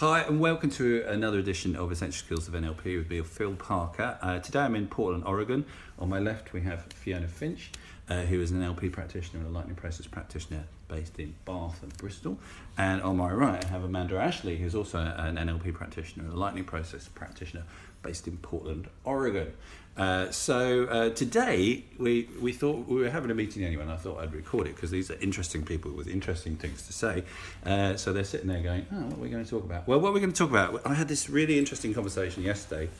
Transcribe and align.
Hi, 0.00 0.20
and 0.20 0.40
welcome 0.40 0.68
to 0.72 1.06
another 1.08 1.38
edition 1.38 1.74
of 1.74 1.90
Essential 1.90 2.22
Skills 2.22 2.48
of 2.48 2.52
NLP 2.52 2.98
with 2.98 3.08
me, 3.08 3.22
Phil 3.22 3.54
Parker. 3.54 4.18
Uh, 4.20 4.38
today 4.38 4.58
I'm 4.58 4.74
in 4.74 4.88
Portland, 4.88 5.24
Oregon. 5.24 5.64
On 5.98 6.06
my 6.06 6.18
left, 6.18 6.52
we 6.52 6.60
have 6.60 6.84
Fiona 6.92 7.26
Finch, 7.26 7.70
uh, 8.10 8.20
who 8.20 8.42
is 8.42 8.50
an 8.50 8.60
NLP 8.60 8.92
practitioner 8.92 9.42
and 9.42 9.48
a 9.48 9.58
lightning 9.58 9.74
process 9.74 10.06
practitioner 10.06 10.64
based 10.86 11.18
in 11.18 11.34
Bath 11.46 11.82
and 11.82 11.96
Bristol. 11.96 12.38
And 12.76 13.00
on 13.00 13.16
my 13.16 13.32
right, 13.32 13.64
I 13.64 13.68
have 13.68 13.84
Amanda 13.84 14.18
Ashley, 14.18 14.58
who's 14.58 14.74
also 14.74 14.98
an 14.98 15.36
NLP 15.36 15.72
practitioner 15.72 16.24
and 16.24 16.34
a 16.34 16.36
lightning 16.36 16.64
process 16.64 17.08
practitioner 17.08 17.62
based 18.06 18.28
in 18.28 18.36
Portland, 18.38 18.88
Oregon. 19.04 19.52
Uh, 19.96 20.30
so 20.30 20.84
uh, 20.84 21.10
today 21.10 21.84
we, 21.98 22.28
we 22.40 22.52
thought 22.52 22.86
we 22.86 23.00
were 23.00 23.10
having 23.10 23.30
a 23.30 23.34
meeting 23.34 23.64
anyway, 23.64 23.82
and 23.82 23.90
I 23.90 23.96
thought 23.96 24.20
I'd 24.20 24.32
record 24.32 24.66
it 24.68 24.76
because 24.76 24.90
these 24.90 25.10
are 25.10 25.18
interesting 25.20 25.64
people 25.64 25.90
with 25.92 26.06
interesting 26.06 26.56
things 26.56 26.86
to 26.86 26.92
say. 26.92 27.24
Uh, 27.64 27.96
so 27.96 28.12
they're 28.12 28.24
sitting 28.24 28.46
there 28.46 28.62
going, 28.62 28.86
"Oh, 28.92 28.96
what 28.96 29.18
are 29.18 29.22
we 29.22 29.30
going 29.30 29.44
to 29.44 29.50
talk 29.50 29.64
about?" 29.64 29.88
Well, 29.88 30.00
what 30.00 30.12
we're 30.12 30.20
going 30.20 30.32
to 30.32 30.38
talk 30.38 30.50
about, 30.50 30.86
I 30.86 30.94
had 30.94 31.08
this 31.08 31.30
really 31.30 31.58
interesting 31.58 31.94
conversation 31.94 32.42
yesterday 32.42 32.90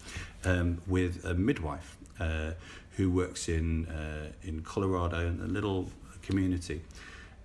um, 0.45 0.81
with 0.87 1.25
a 1.25 1.35
midwife 1.35 1.99
uh, 2.19 2.53
who 2.97 3.11
works 3.11 3.49
in 3.49 3.87
uh, 3.87 4.33
in 4.43 4.63
Colorado 4.63 5.29
in 5.29 5.41
a 5.41 5.47
little 5.47 5.91
community. 6.23 6.81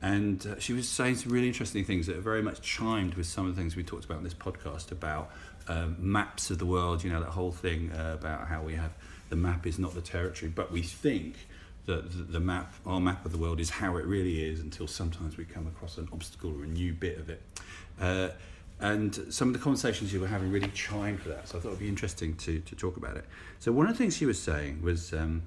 And 0.02 0.48
uh, 0.48 0.60
she 0.60 0.74
was 0.74 0.90
saying 0.90 1.18
some 1.18 1.32
really 1.32 1.48
interesting 1.48 1.86
things 1.86 2.08
that 2.08 2.18
are 2.18 2.22
very 2.22 2.42
much 2.42 2.62
chimed 2.62 3.14
with 3.14 3.28
some 3.28 3.48
of 3.48 3.56
the 3.56 3.62
things 3.62 3.76
we 3.76 3.84
talked 3.84 4.06
about 4.06 4.18
in 4.18 4.24
this 4.24 4.34
podcast 4.34 4.92
about 4.92 5.30
um, 5.72 5.96
maps 6.00 6.52
of 6.52 6.58
the 6.60 6.66
world, 6.66 7.04
you 7.04 7.10
know, 7.10 7.22
that 7.22 7.30
whole 7.30 7.52
thing 7.52 7.92
uh, 7.92 8.18
about 8.20 8.48
how 8.48 8.62
we 8.62 8.76
have 8.76 8.92
the 9.30 9.36
map 9.36 9.66
is 9.66 9.80
not 9.80 9.94
the 9.94 10.02
territory, 10.02 10.52
but 10.54 10.72
we 10.72 10.82
think 10.82 11.36
that 11.86 12.32
the, 12.32 12.40
map, 12.40 12.74
our 12.86 13.00
map 13.00 13.26
of 13.26 13.32
the 13.32 13.38
world, 13.38 13.60
is 13.60 13.70
how 13.70 13.96
it 13.96 14.06
really 14.06 14.44
is 14.44 14.60
until 14.60 14.88
sometimes 14.88 15.38
we 15.38 15.46
come 15.46 15.68
across 15.68 15.98
an 15.98 16.08
obstacle 16.12 16.52
or 16.52 16.64
a 16.64 16.68
new 16.68 16.94
bit 16.94 17.18
of 17.18 17.30
it. 17.30 17.42
Uh, 18.00 18.30
and 18.82 19.16
some 19.30 19.48
of 19.48 19.54
the 19.54 19.60
conversations 19.60 20.12
you 20.12 20.20
were 20.20 20.28
having 20.28 20.52
really 20.52 20.70
chimed 20.70 21.22
for 21.22 21.30
that, 21.30 21.48
so 21.48 21.58
I 21.58 21.62
thought 21.62 21.70
it'd 21.70 21.80
be 21.80 21.88
interesting 21.88 22.36
to, 22.38 22.60
to 22.60 22.76
talk 22.76 22.98
about 22.98 23.16
it. 23.16 23.26
So, 23.60 23.72
one 23.72 23.88
of 23.88 23.94
the 23.94 23.98
things 23.98 24.18
she 24.18 24.26
was 24.26 24.42
saying 24.42 24.82
was 24.82 25.14
um, 25.14 25.44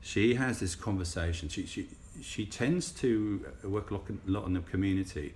she 0.00 0.34
has 0.34 0.58
this 0.60 0.74
conversation, 0.74 1.48
she, 1.48 1.64
she, 1.64 1.86
she 2.20 2.44
tends 2.44 2.90
to 2.92 3.46
work 3.62 3.90
a 3.90 3.94
lot, 3.94 4.04
a 4.10 4.30
lot 4.30 4.46
in 4.46 4.54
the 4.54 4.60
community, 4.60 5.34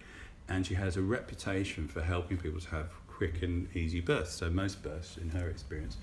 and 0.49 0.67
she 0.67 0.75
has 0.75 0.97
a 0.97 1.03
reputation 1.03 1.89
for 1.89 2.03
helping 2.03 2.37
people 2.37 2.61
to 2.61 2.71
have 2.71 2.91
quick 3.17 3.43
and 3.43 3.75
easy 3.75 4.01
birth. 4.01 4.31
So, 4.31 4.51
most 4.51 4.83
births, 4.83 5.17
in 5.17 5.31
her 5.31 5.49
experience, 5.49 5.97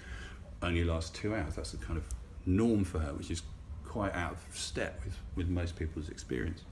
only 0.62 0.84
last 0.84 1.14
two 1.14 1.36
hours. 1.36 1.56
That's 1.56 1.72
the 1.72 1.78
kind 1.78 1.98
of 1.98 2.06
norm 2.46 2.84
for 2.84 3.00
her, 3.00 3.14
which 3.14 3.30
is 3.30 3.44
quite 3.86 4.14
out 4.16 4.32
of 4.32 4.40
step 4.52 5.00
with, 5.06 5.18
with 5.36 5.48
most 5.48 5.76
people's 5.76 6.10
experience. 6.10 6.64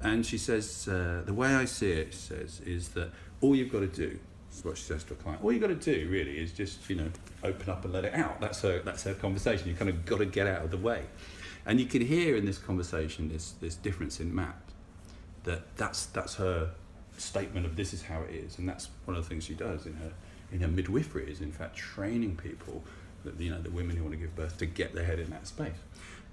And 0.00 0.24
she 0.24 0.38
says, 0.38 0.88
uh, 0.88 1.22
the 1.24 1.34
way 1.34 1.54
I 1.54 1.64
see 1.64 1.90
it, 1.90 2.12
she 2.12 2.18
says, 2.18 2.60
is 2.64 2.90
that 2.90 3.10
all 3.40 3.56
you've 3.56 3.72
got 3.72 3.80
to 3.80 3.86
do, 3.86 4.18
is 4.52 4.64
what 4.64 4.76
she 4.76 4.84
says 4.84 5.02
to 5.04 5.14
a 5.14 5.16
client, 5.16 5.42
all 5.42 5.52
you've 5.52 5.62
got 5.62 5.68
to 5.68 5.74
do 5.74 6.08
really 6.08 6.38
is 6.38 6.52
just, 6.52 6.88
you 6.88 6.96
know, 6.96 7.10
open 7.42 7.68
up 7.70 7.84
and 7.84 7.92
let 7.92 8.04
it 8.04 8.14
out. 8.14 8.40
That's 8.40 8.60
her, 8.62 8.80
that's 8.80 9.02
her 9.04 9.14
conversation. 9.14 9.68
You 9.68 9.74
kind 9.74 9.90
of 9.90 10.04
got 10.04 10.18
to 10.18 10.26
get 10.26 10.46
out 10.46 10.62
of 10.62 10.70
the 10.70 10.76
way. 10.76 11.02
And 11.66 11.80
you 11.80 11.86
can 11.86 12.02
hear 12.02 12.36
in 12.36 12.44
this 12.44 12.58
conversation 12.58 13.30
this, 13.30 13.52
this 13.52 13.74
difference 13.74 14.20
in 14.20 14.32
map, 14.34 14.70
that 15.44 15.76
that's, 15.76 16.06
that's 16.06 16.36
her 16.36 16.70
statement 17.16 17.66
of 17.66 17.76
this 17.76 17.92
is 17.92 18.02
how 18.02 18.22
it 18.22 18.34
is. 18.34 18.58
And 18.58 18.68
that's 18.68 18.88
one 19.04 19.16
of 19.16 19.22
the 19.22 19.28
things 19.28 19.44
she 19.44 19.54
does 19.54 19.86
in 19.86 19.94
her, 19.94 20.12
in 20.52 20.60
her 20.60 20.68
midwifery 20.68 21.30
is 21.30 21.40
in 21.40 21.52
fact 21.52 21.76
training 21.76 22.36
people 22.36 22.82
that 23.24 23.40
you 23.40 23.50
know 23.50 23.60
the 23.60 23.70
women 23.70 23.96
who 23.96 24.02
want 24.02 24.14
to 24.14 24.20
give 24.20 24.34
birth 24.36 24.58
to 24.58 24.66
get 24.66 24.94
their 24.94 25.04
head 25.04 25.18
in 25.18 25.30
that 25.30 25.46
space. 25.46 25.72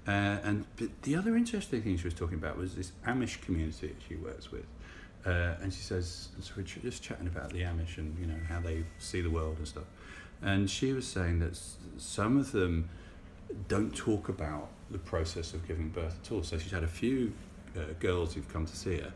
Uh, 0.06 0.38
and 0.42 0.64
the 1.02 1.14
other 1.14 1.36
interesting 1.36 1.80
thing 1.80 1.96
she 1.96 2.04
was 2.04 2.14
talking 2.14 2.36
about 2.36 2.56
was 2.58 2.74
this 2.74 2.92
Amish 3.06 3.40
community 3.40 3.88
that 3.88 3.96
she 4.08 4.16
works 4.16 4.50
with. 4.50 4.64
Uh, 5.24 5.54
and 5.62 5.72
she 5.72 5.80
says, 5.80 6.28
so 6.40 6.52
we're 6.56 6.64
just 6.64 7.02
chatting 7.02 7.28
about 7.28 7.52
the 7.52 7.60
Amish 7.60 7.98
and 7.98 8.18
you 8.18 8.26
know 8.26 8.38
how 8.48 8.60
they 8.60 8.84
see 8.98 9.20
the 9.20 9.30
world 9.30 9.56
and 9.58 9.68
stuff. 9.68 9.84
And 10.42 10.68
she 10.68 10.92
was 10.92 11.06
saying 11.06 11.38
that 11.38 11.56
some 11.98 12.36
of 12.36 12.50
them 12.50 12.88
don't 13.68 13.94
talk 13.94 14.28
about 14.28 14.68
the 14.90 14.98
process 14.98 15.54
of 15.54 15.66
giving 15.68 15.88
birth 15.90 16.18
at 16.24 16.32
all. 16.32 16.42
So 16.42 16.58
she's 16.58 16.72
had 16.72 16.82
a 16.82 16.88
few 16.88 17.32
uh, 17.76 17.92
girls 18.00 18.34
who've 18.34 18.52
come 18.52 18.66
to 18.66 18.76
see 18.76 18.96
her, 18.96 19.12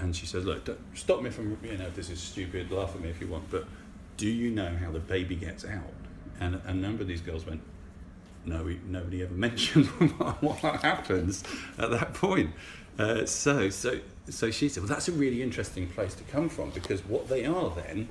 and 0.00 0.14
she 0.14 0.26
says, 0.26 0.44
"Look, 0.44 0.68
stop 0.94 1.22
me 1.22 1.30
from 1.30 1.58
you 1.62 1.76
know 1.76 1.90
this 1.90 2.10
is 2.10 2.20
stupid. 2.20 2.70
Laugh 2.70 2.94
at 2.94 3.00
me 3.00 3.10
if 3.10 3.20
you 3.20 3.26
want, 3.28 3.50
but 3.50 3.66
do 4.16 4.28
you 4.28 4.50
know 4.50 4.76
how 4.76 4.90
the 4.90 5.00
baby 5.00 5.36
gets 5.36 5.64
out?" 5.64 5.92
And 6.40 6.60
a 6.66 6.72
number 6.72 7.02
of 7.02 7.08
these 7.08 7.20
girls 7.20 7.44
went, 7.44 7.60
no, 8.44 8.62
we, 8.62 8.80
nobody 8.86 9.22
ever 9.22 9.34
mentioned 9.48 9.86
what 10.40 10.58
happens 10.58 11.44
at 11.78 11.90
that 11.90 12.14
point. 12.14 12.50
Uh, 12.98 13.24
so, 13.24 13.70
so, 13.70 14.00
so 14.28 14.50
she 14.50 14.68
said, 14.68 14.82
well, 14.82 14.88
that's 14.88 15.08
a 15.08 15.12
really 15.12 15.42
interesting 15.42 15.86
place 15.86 16.14
to 16.14 16.24
come 16.24 16.48
from 16.48 16.70
because 16.70 17.04
what 17.04 17.28
they 17.28 17.44
are 17.44 17.70
then 17.70 18.08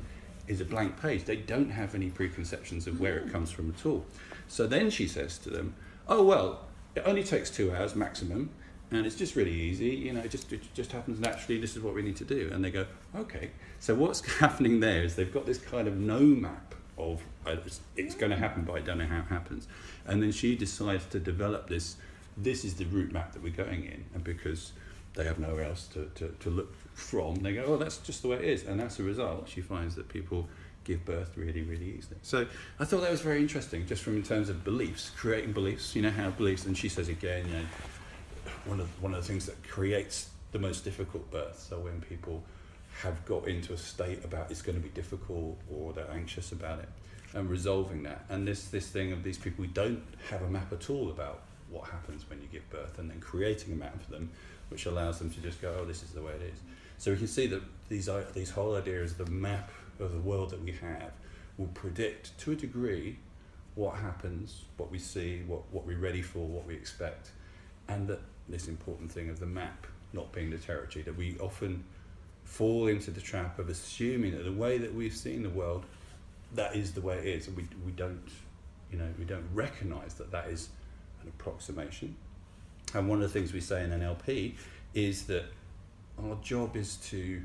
is 0.48 0.62
a 0.62 0.66
blank 0.66 1.00
page. 1.02 1.26
They 1.26 1.36
don't 1.36 1.70
have 1.70 1.94
any 1.94 2.10
preconceptions 2.10 2.88
of 2.88 3.00
where 3.00 3.18
it 3.18 3.32
comes 3.32 3.52
from 3.52 3.70
at 3.70 3.86
all. 3.86 4.06
So 4.48 4.66
then 4.66 4.90
she 4.90 5.08
says 5.08 5.38
to 5.40 5.50
them, 5.50 5.76
oh, 6.08 6.24
well, 6.24 6.66
it 6.96 7.04
only 7.06 7.24
takes 7.24 7.50
two 7.52 7.74
hours 7.74 7.96
maximum 7.96 8.50
and 8.92 9.06
it's 9.06 9.16
just 9.16 9.36
really 9.36 9.54
easy 9.54 9.90
you 9.90 10.12
know 10.12 10.20
it 10.22 10.32
just 10.32 10.52
it 10.52 10.62
just 10.74 10.92
happens 10.92 11.20
naturally 11.20 11.60
this 11.60 11.76
is 11.76 11.84
what 11.84 11.94
we 11.94 12.02
need 12.02 12.16
to 12.16 12.26
do 12.26 12.50
and 12.52 12.64
they 12.64 12.72
go 12.72 12.86
okay 13.16 13.52
so 13.80 13.94
what's 13.94 14.22
happening 14.40 14.80
there 14.80 15.04
is 15.04 15.16
they've 15.16 15.34
got 15.34 15.46
this 15.46 15.58
kind 15.58 15.88
of 15.88 15.96
no 15.96 16.20
map 16.20 16.76
of 17.00 17.22
uh, 17.48 17.56
it's, 17.66 17.80
it's 17.96 18.16
going 18.16 18.30
to 18.30 18.36
mm. 18.36 18.42
happen, 18.42 18.64
but 18.64 18.74
I 18.74 18.82
don't 18.82 18.98
know 18.98 19.08
how 19.08 19.20
it 19.20 19.28
happens. 19.28 19.68
And 20.06 20.22
then 20.22 20.32
she 20.32 20.56
decides 20.56 21.06
to 21.08 21.20
develop 21.20 21.70
this. 21.70 21.96
This 22.38 22.64
is 22.64 22.76
the 22.76 22.86
route 22.86 23.12
map 23.12 23.34
that 23.34 23.42
we're 23.42 23.52
going 23.52 23.86
in, 23.86 24.06
and 24.14 24.24
because 24.24 24.74
they 25.16 25.24
have 25.24 25.40
nowhere 25.40 25.64
else 25.64 25.88
to, 25.88 26.10
to, 26.16 26.30
to 26.40 26.50
look 26.50 26.74
from, 26.94 27.36
they 27.38 27.54
go, 27.54 27.64
oh, 27.66 27.78
that's 27.78 27.98
just 27.98 28.22
the 28.22 28.28
way 28.28 28.38
it 28.38 28.46
is. 28.46 28.64
And 28.64 28.80
as 28.80 29.00
a 29.00 29.04
result, 29.04 29.50
she 29.50 29.62
finds 29.62 29.96
that 29.96 30.08
people 30.08 30.48
give 30.84 31.04
birth 31.04 31.32
really, 31.36 31.62
really 31.62 31.96
easily. 31.98 32.18
So 32.22 32.46
I 32.80 32.86
thought 32.86 33.02
that 33.02 33.12
was 33.12 33.22
very 33.22 33.40
interesting, 33.40 33.86
just 33.88 34.04
from 34.04 34.16
in 34.16 34.24
terms 34.24 34.50
of 34.50 34.64
beliefs, 34.64 35.12
creating 35.18 35.54
beliefs. 35.54 35.96
You 35.96 36.04
know 36.04 36.12
how 36.12 36.30
beliefs, 36.30 36.66
and 36.66 36.78
she 36.78 36.88
says 36.88 37.10
again, 37.10 37.48
you 37.48 37.54
know, 37.54 37.66
one 38.66 38.80
of 38.80 39.02
one 39.02 39.14
of 39.14 39.22
the 39.22 39.28
things 39.28 39.46
that 39.46 39.62
creates 39.68 40.30
the 40.52 40.59
most 40.59 40.84
difficult 40.84 41.30
births 41.31 41.72
are 41.72 41.80
when 41.80 42.02
people 42.02 42.44
have 43.02 43.24
got 43.25 43.47
into 43.47 43.74
a 43.74 43.78
state 43.78 44.24
about 44.25 44.50
it's 44.52 44.62
going 44.62 44.78
to 44.78 44.84
be 44.84 44.90
difficult 44.90 45.58
or 45.72 45.94
they're 45.94 46.12
anxious 46.12 46.52
about 46.52 46.80
it 46.80 46.90
and 47.34 47.50
resolving 47.50 48.03
that. 48.03 48.25
And 48.30 48.48
this 48.48 48.66
this 48.66 48.88
thing 48.90 49.12
of 49.12 49.24
these 49.24 49.38
people 49.38 49.66
who 49.66 49.72
don't 49.72 50.03
have 50.30 50.42
a 50.42 50.50
map 50.50 50.72
at 50.74 50.90
all 50.90 51.09
about 51.09 51.42
what 51.69 51.86
happens 51.90 52.28
when 52.30 52.42
you 52.42 52.48
give 52.52 52.68
birth 52.72 52.98
and 52.98 53.09
then 53.09 53.19
creating 53.19 53.74
a 53.74 53.75
map 53.75 54.02
for 54.02 54.12
them 54.12 54.31
which 54.69 54.86
allows 54.88 55.19
them 55.19 55.30
to 55.30 55.40
just 55.42 55.62
go 55.62 55.75
oh 55.80 55.86
this 55.86 56.03
is 56.03 56.12
the 56.12 56.22
way 56.22 56.34
it 56.34 56.42
is. 56.42 56.59
So 56.98 57.12
we 57.12 57.18
can 57.18 57.28
see 57.28 57.48
that 57.48 57.62
these 57.88 58.09
these 58.34 58.50
whole 58.50 58.75
ideas 58.75 59.16
the 59.16 59.25
map 59.28 59.69
of 60.00 60.14
the 60.14 60.19
world 60.19 60.50
that 60.52 60.62
we 60.62 60.72
have 60.72 61.12
will 61.58 61.68
predict 61.68 62.38
to 62.40 62.52
a 62.53 62.56
degree 62.56 63.18
what 63.75 63.96
happens 63.96 64.64
what 64.78 64.92
we 64.92 64.98
see 64.98 65.42
what 65.46 65.62
what 65.72 65.86
we're 65.86 65.98
ready 65.98 66.22
for 66.22 66.40
what 66.40 66.66
we 66.66 66.74
expect 66.74 67.31
and 67.90 68.08
that 68.08 68.22
this 68.48 68.68
important 68.68 69.12
thing 69.12 69.30
of 69.30 69.40
the 69.40 69.46
map 69.46 69.86
not 70.14 70.32
being 70.32 70.50
the 70.50 70.58
territory 70.58 71.04
that 71.04 71.16
we 71.16 71.38
often 71.40 71.84
fall 72.44 72.88
into 72.88 73.12
the 73.12 73.22
trap 73.22 73.60
of 73.60 73.70
assuming 73.70 74.32
that 74.32 74.44
the 74.44 74.52
way 74.52 74.78
that 74.78 74.94
we've 74.94 75.16
seen 75.16 75.44
the 75.44 75.50
world, 75.50 75.86
that 76.56 76.76
is 76.76 76.94
the 76.94 77.02
way 77.02 77.18
it 77.18 77.26
is, 77.26 77.48
and 77.48 77.56
we, 77.56 77.68
we 77.86 77.92
don't, 77.92 78.28
you 78.92 78.98
know, 78.98 79.08
we 79.20 79.26
don't 79.26 79.46
recognise 79.54 80.16
that 80.16 80.32
that 80.32 80.48
is 80.48 80.70
an 81.22 81.28
approximation. 81.28 82.16
And 82.96 83.08
one 83.08 83.22
of 83.22 83.32
the 83.32 83.40
things 83.40 83.54
we 83.54 83.62
say 83.62 83.84
in 83.84 83.92
NLP 83.92 84.54
is 84.96 85.28
that 85.28 85.46
our 86.24 86.36
job 86.42 86.76
is 86.76 86.96
to 86.98 87.42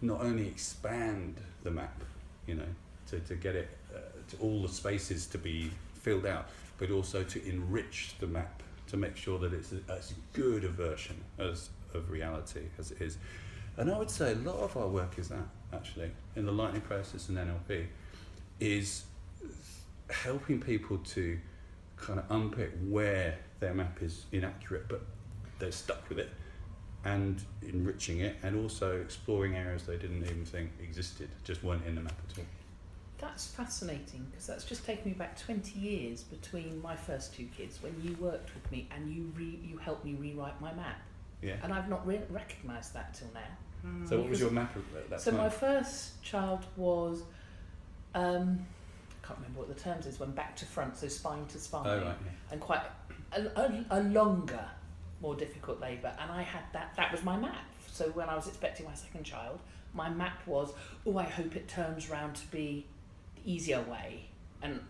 not 0.00 0.22
only 0.22 0.46
expand 0.46 1.36
the 1.62 1.70
map, 1.70 2.02
you 2.46 2.54
know, 2.54 2.68
to, 3.08 3.20
to 3.20 3.34
get 3.34 3.54
it 3.54 3.68
uh, 3.94 3.98
to 4.30 4.36
all 4.38 4.62
the 4.62 4.68
spaces 4.68 5.26
to 5.26 5.38
be 5.38 5.70
filled 6.00 6.24
out, 6.24 6.48
but 6.78 6.90
also 6.90 7.22
to 7.22 7.46
enrich 7.46 8.14
the 8.18 8.26
map 8.26 8.62
to 8.88 8.96
make 8.96 9.16
sure 9.16 9.38
that 9.38 9.52
it's 9.52 9.72
as 9.88 10.14
good 10.32 10.64
a 10.64 10.68
version 10.68 11.16
as 11.38 11.70
of 11.94 12.10
reality 12.10 12.62
as 12.78 12.90
it 12.90 13.00
is. 13.00 13.18
And 13.76 13.90
I 13.90 13.98
would 13.98 14.10
say 14.10 14.32
a 14.32 14.36
lot 14.36 14.56
of 14.56 14.76
our 14.76 14.88
work 14.88 15.18
is 15.18 15.28
that, 15.28 15.46
actually, 15.72 16.10
in 16.34 16.44
the 16.44 16.52
lightning 16.52 16.80
process 16.82 17.28
and 17.28 17.38
NLP, 17.38 17.86
is 18.60 19.04
helping 20.10 20.60
people 20.60 20.98
to 20.98 21.38
kind 21.96 22.18
of 22.18 22.24
unpick 22.30 22.72
where 22.88 23.38
their 23.60 23.74
map 23.74 24.02
is 24.02 24.24
inaccurate, 24.32 24.88
but 24.88 25.02
they're 25.58 25.72
stuck 25.72 26.08
with 26.08 26.18
it, 26.18 26.30
and 27.04 27.42
enriching 27.62 28.20
it, 28.20 28.36
and 28.42 28.60
also 28.60 29.00
exploring 29.00 29.54
areas 29.54 29.84
they 29.84 29.96
didn't 29.96 30.24
even 30.24 30.44
think 30.44 30.70
existed, 30.82 31.28
just 31.44 31.62
weren't 31.62 31.84
in 31.86 31.94
the 31.94 32.00
map 32.00 32.20
at 32.30 32.38
all. 32.38 32.44
That's 33.18 33.46
fascinating 33.48 34.26
because 34.30 34.46
that's 34.46 34.64
just 34.64 34.84
taken 34.86 35.10
me 35.10 35.16
back 35.16 35.38
20 35.40 35.78
years 35.78 36.22
between 36.22 36.80
my 36.80 36.94
first 36.94 37.34
two 37.34 37.46
kids 37.56 37.82
when 37.82 37.94
you 38.02 38.16
worked 38.20 38.54
with 38.54 38.70
me 38.70 38.88
and 38.94 39.10
you 39.12 39.32
re- 39.36 39.58
you 39.64 39.76
helped 39.78 40.04
me 40.04 40.14
rewrite 40.14 40.60
my 40.60 40.72
map. 40.74 40.98
Yeah. 41.42 41.56
And 41.62 41.72
I've 41.72 41.88
not 41.88 42.06
re- 42.06 42.20
recognised 42.30 42.94
that 42.94 43.14
till 43.14 43.28
now. 43.34 44.06
So 44.08 44.18
what 44.20 44.28
was 44.30 44.40
your 44.40 44.50
map 44.50 44.76
at 44.76 45.10
that 45.10 45.20
So 45.20 45.30
time? 45.30 45.38
my 45.40 45.48
first 45.48 46.20
child 46.22 46.64
was, 46.76 47.22
um, 48.14 48.58
I 49.22 49.26
can't 49.26 49.38
remember 49.38 49.60
what 49.60 49.68
the 49.74 49.80
terms 49.80 50.06
is, 50.06 50.18
when 50.18 50.32
back 50.32 50.56
to 50.56 50.64
front, 50.64 50.96
so 50.96 51.06
spine 51.08 51.46
to 51.46 51.58
spine, 51.58 51.86
Oh, 51.86 51.96
right, 51.96 52.04
yeah. 52.06 52.30
and 52.52 52.60
quite 52.60 52.82
a, 53.32 53.42
a, 53.56 53.84
a 53.90 54.00
longer, 54.02 54.64
more 55.20 55.34
difficult 55.36 55.80
labour. 55.80 56.12
And 56.20 56.30
I 56.30 56.42
had 56.42 56.64
that. 56.72 56.94
That 56.96 57.12
was 57.12 57.22
my 57.22 57.36
map. 57.36 57.64
So 57.90 58.06
when 58.10 58.28
I 58.28 58.34
was 58.34 58.48
expecting 58.48 58.84
my 58.86 58.94
second 58.94 59.24
child, 59.24 59.60
my 59.94 60.08
map 60.10 60.44
was, 60.46 60.72
oh, 61.06 61.16
I 61.18 61.24
hope 61.24 61.54
it 61.56 61.68
turns 61.68 62.10
round 62.10 62.34
to 62.36 62.46
be 62.48 62.86
the 63.42 63.52
easier 63.52 63.80
way, 63.82 64.28
and 64.62 64.80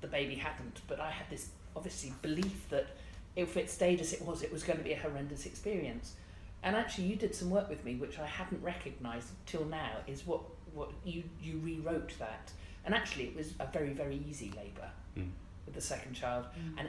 the 0.00 0.06
baby 0.06 0.34
hadn't. 0.34 0.80
But 0.88 1.00
I 1.00 1.10
had 1.10 1.28
this 1.30 1.50
obviously 1.74 2.12
belief 2.22 2.68
that 2.70 2.86
if 3.34 3.56
it 3.56 3.70
stayed 3.70 4.00
as 4.00 4.12
it 4.12 4.22
was, 4.22 4.42
it 4.42 4.52
was 4.52 4.62
going 4.62 4.78
to 4.78 4.84
be 4.84 4.92
a 4.92 4.98
horrendous 4.98 5.46
experience. 5.46 6.14
And 6.62 6.74
actually, 6.74 7.04
you 7.04 7.16
did 7.16 7.34
some 7.34 7.50
work 7.50 7.68
with 7.68 7.84
me, 7.84 7.94
which 7.96 8.18
I 8.18 8.26
hadn't 8.26 8.62
recognised 8.62 9.28
till 9.46 9.64
now. 9.66 9.90
Is 10.06 10.26
what 10.26 10.40
what 10.74 10.90
you 11.04 11.22
you 11.42 11.58
rewrote 11.62 12.12
that, 12.18 12.50
and 12.84 12.94
actually, 12.94 13.24
it 13.24 13.36
was 13.36 13.54
a 13.60 13.66
very 13.66 13.92
very 13.92 14.20
easy 14.28 14.52
labour 14.56 14.90
Mm. 15.16 15.30
with 15.64 15.74
the 15.74 15.80
second 15.80 16.12
child, 16.12 16.44
and 16.76 16.88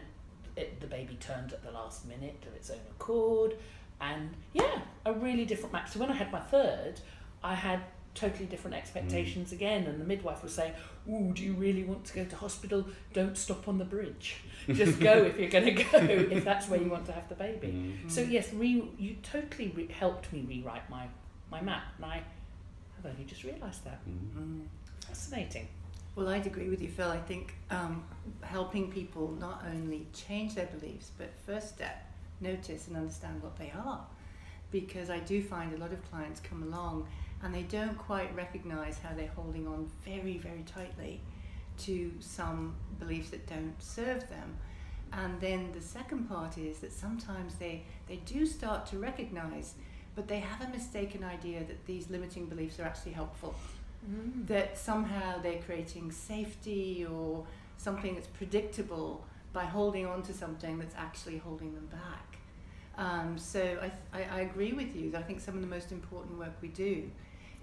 it, 0.57 0.81
the 0.81 0.87
baby 0.87 1.15
turned 1.21 1.53
at 1.53 1.63
the 1.63 1.71
last 1.71 2.05
minute 2.05 2.43
of 2.45 2.53
its 2.55 2.69
own 2.69 2.81
accord, 2.91 3.55
and 4.01 4.31
yeah, 4.53 4.81
a 5.05 5.13
really 5.13 5.45
different 5.45 5.71
map. 5.71 5.87
So 5.87 5.99
when 5.99 6.09
I 6.11 6.15
had 6.15 6.29
my 6.29 6.41
third, 6.41 6.99
I 7.41 7.55
had 7.55 7.79
totally 8.17 8.45
different 8.45 8.75
expectations 8.75 9.51
again, 9.51 9.85
and 9.85 10.01
the 10.01 10.05
midwife 10.05 10.43
was 10.43 10.53
saying, 10.53 10.73
"Ooh, 11.09 11.31
do 11.33 11.43
you 11.43 11.53
really 11.53 11.83
want 11.83 12.05
to 12.05 12.13
go 12.13 12.25
to 12.25 12.35
hospital? 12.35 12.85
Don't 13.13 13.37
stop 13.37 13.67
on 13.67 13.77
the 13.77 13.85
bridge. 13.85 14.37
Just 14.67 14.99
go 14.99 15.23
if 15.23 15.39
you're 15.39 15.49
going 15.49 15.65
to 15.65 15.83
go, 15.83 15.97
if 16.37 16.43
that's 16.43 16.67
where 16.67 16.81
you 16.81 16.89
want 16.89 17.05
to 17.05 17.11
have 17.11 17.29
the 17.29 17.35
baby." 17.35 17.67
Mm. 17.67 18.11
So 18.11 18.21
yes, 18.21 18.51
re- 18.53 18.89
you 18.97 19.15
totally 19.23 19.69
re- 19.75 19.87
helped 19.87 20.31
me 20.33 20.45
rewrite 20.47 20.89
my 20.89 21.07
my 21.51 21.61
map, 21.61 21.83
and 21.97 22.05
I 22.05 22.23
have 22.95 23.05
only 23.05 23.25
just 23.25 23.43
realised 23.43 23.83
that. 23.85 23.99
Mm. 24.07 24.41
Mm. 24.41 24.61
Fascinating. 25.07 25.67
Well, 26.15 26.29
I'd 26.29 26.47
agree 26.47 26.69
with 26.69 26.81
you, 26.81 26.89
Phil. 26.89 27.09
I 27.09 27.19
think 27.19 27.53
um, 27.69 28.03
helping 28.41 28.91
people 28.91 29.37
not 29.39 29.63
only 29.71 30.07
change 30.13 30.55
their 30.55 30.65
beliefs, 30.65 31.11
but 31.15 31.29
first 31.45 31.69
step, 31.75 32.11
notice 32.41 32.87
and 32.87 32.97
understand 32.97 33.43
what 33.43 33.55
they 33.57 33.71
are. 33.77 34.03
Because 34.71 35.11
I 35.11 35.19
do 35.19 35.43
find 35.43 35.73
a 35.73 35.77
lot 35.77 35.93
of 35.93 36.09
clients 36.09 36.39
come 36.39 36.63
along 36.63 37.07
and 37.43 37.53
they 37.53 37.63
don't 37.63 37.97
quite 37.97 38.35
recognize 38.35 38.97
how 38.99 39.13
they're 39.15 39.31
holding 39.35 39.67
on 39.67 39.89
very, 40.03 40.37
very 40.37 40.63
tightly 40.65 41.21
to 41.79 42.11
some 42.19 42.75
beliefs 42.99 43.29
that 43.29 43.45
don't 43.47 43.75
serve 43.79 44.27
them. 44.29 44.57
And 45.13 45.39
then 45.39 45.71
the 45.71 45.81
second 45.81 46.27
part 46.27 46.57
is 46.57 46.79
that 46.79 46.91
sometimes 46.91 47.55
they, 47.55 47.83
they 48.07 48.17
do 48.17 48.45
start 48.45 48.85
to 48.87 48.97
recognize, 48.99 49.75
but 50.15 50.27
they 50.27 50.39
have 50.39 50.67
a 50.67 50.69
mistaken 50.71 51.23
idea 51.23 51.59
that 51.63 51.85
these 51.85 52.09
limiting 52.09 52.47
beliefs 52.47 52.79
are 52.79 52.83
actually 52.83 53.13
helpful 53.13 53.55
Mm. 54.07 54.45
that 54.47 54.77
somehow 54.77 55.41
they're 55.41 55.61
creating 55.63 56.11
safety 56.11 57.05
or 57.11 57.45
something 57.77 58.13
that's 58.13 58.27
predictable 58.27 59.25
by 59.53 59.65
holding 59.65 60.05
on 60.05 60.21
to 60.21 60.33
something 60.33 60.77
that's 60.77 60.95
actually 60.95 61.39
holding 61.39 61.73
them 61.73 61.87
back. 61.87 62.37
Um, 62.95 63.37
so 63.39 63.59
I, 63.59 63.89
th- 63.89 63.91
I, 64.13 64.37
I 64.37 64.41
agree 64.41 64.71
with 64.73 64.95
you. 64.95 65.11
I 65.17 65.23
think 65.23 65.39
some 65.41 65.55
of 65.55 65.61
the 65.61 65.67
most 65.67 65.91
important 65.91 66.37
work 66.37 66.53
we 66.61 66.67
do 66.69 67.09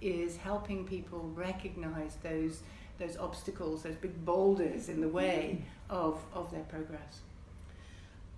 is 0.01 0.37
helping 0.37 0.85
people 0.85 1.31
recognize 1.35 2.17
those 2.23 2.61
those 2.99 3.17
obstacles, 3.17 3.83
those 3.83 3.97
big 3.97 4.25
boulders 4.25 4.89
in 4.89 5.01
the 5.01 5.09
way 5.09 5.65
of, 5.91 6.23
of 6.33 6.51
their 6.53 6.63
progress. 6.63 7.21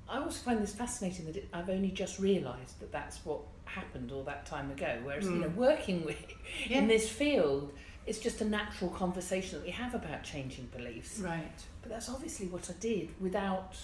I 0.09 0.19
also 0.19 0.39
find 0.43 0.63
this 0.63 0.73
fascinating 0.75 1.27
that 1.27 1.37
it, 1.37 1.49
I've 1.53 1.69
only 1.69 1.91
just 1.91 2.19
realised 2.19 2.81
that 2.81 2.91
that's 2.91 3.19
what 3.27 3.41
happened 3.67 4.13
all 4.13 4.23
that 4.25 4.47
time 4.47 4.71
ago. 4.71 4.99
Whereas 5.05 5.25
you 5.27 5.33
know, 5.33 5.49
Mm. 5.49 5.57
working 5.57 6.05
with 6.07 6.17
Yeah. 6.69 6.79
in 6.79 6.87
this 6.89 7.07
field, 7.07 7.71
it's 8.07 8.19
just 8.19 8.41
a 8.41 8.47
natural 8.47 8.89
conversation 8.91 9.59
that 9.59 9.65
we 9.67 9.73
have 9.73 9.95
about 9.95 10.23
changing 10.23 10.69
beliefs. 10.75 11.19
Right. 11.19 11.61
But 11.83 11.91
that's 11.91 12.09
obviously 12.09 12.47
what 12.47 12.71
I 12.71 12.75
did 12.81 13.11
without 13.21 13.77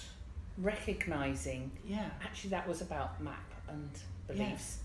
recognising 0.56 1.70
Yeah. 1.86 2.08
actually 2.22 2.50
that 2.50 2.66
was 2.68 2.80
about 2.80 3.20
map 3.22 3.50
and 3.68 3.90
beliefs. 4.26 4.78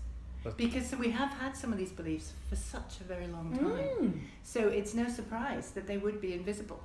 Because 0.56 0.94
we 0.96 1.10
have 1.10 1.30
had 1.30 1.56
some 1.56 1.72
of 1.72 1.78
these 1.78 1.92
beliefs 1.92 2.32
for 2.48 2.56
such 2.56 3.00
a 3.00 3.04
very 3.04 3.26
long 3.26 3.52
time. 3.58 3.68
Mm. 4.00 4.20
So 4.42 4.68
it's 4.68 4.94
no 4.94 5.08
surprise 5.08 5.72
that 5.72 5.86
they 5.86 5.98
would 5.98 6.20
be 6.20 6.32
invisible. 6.32 6.80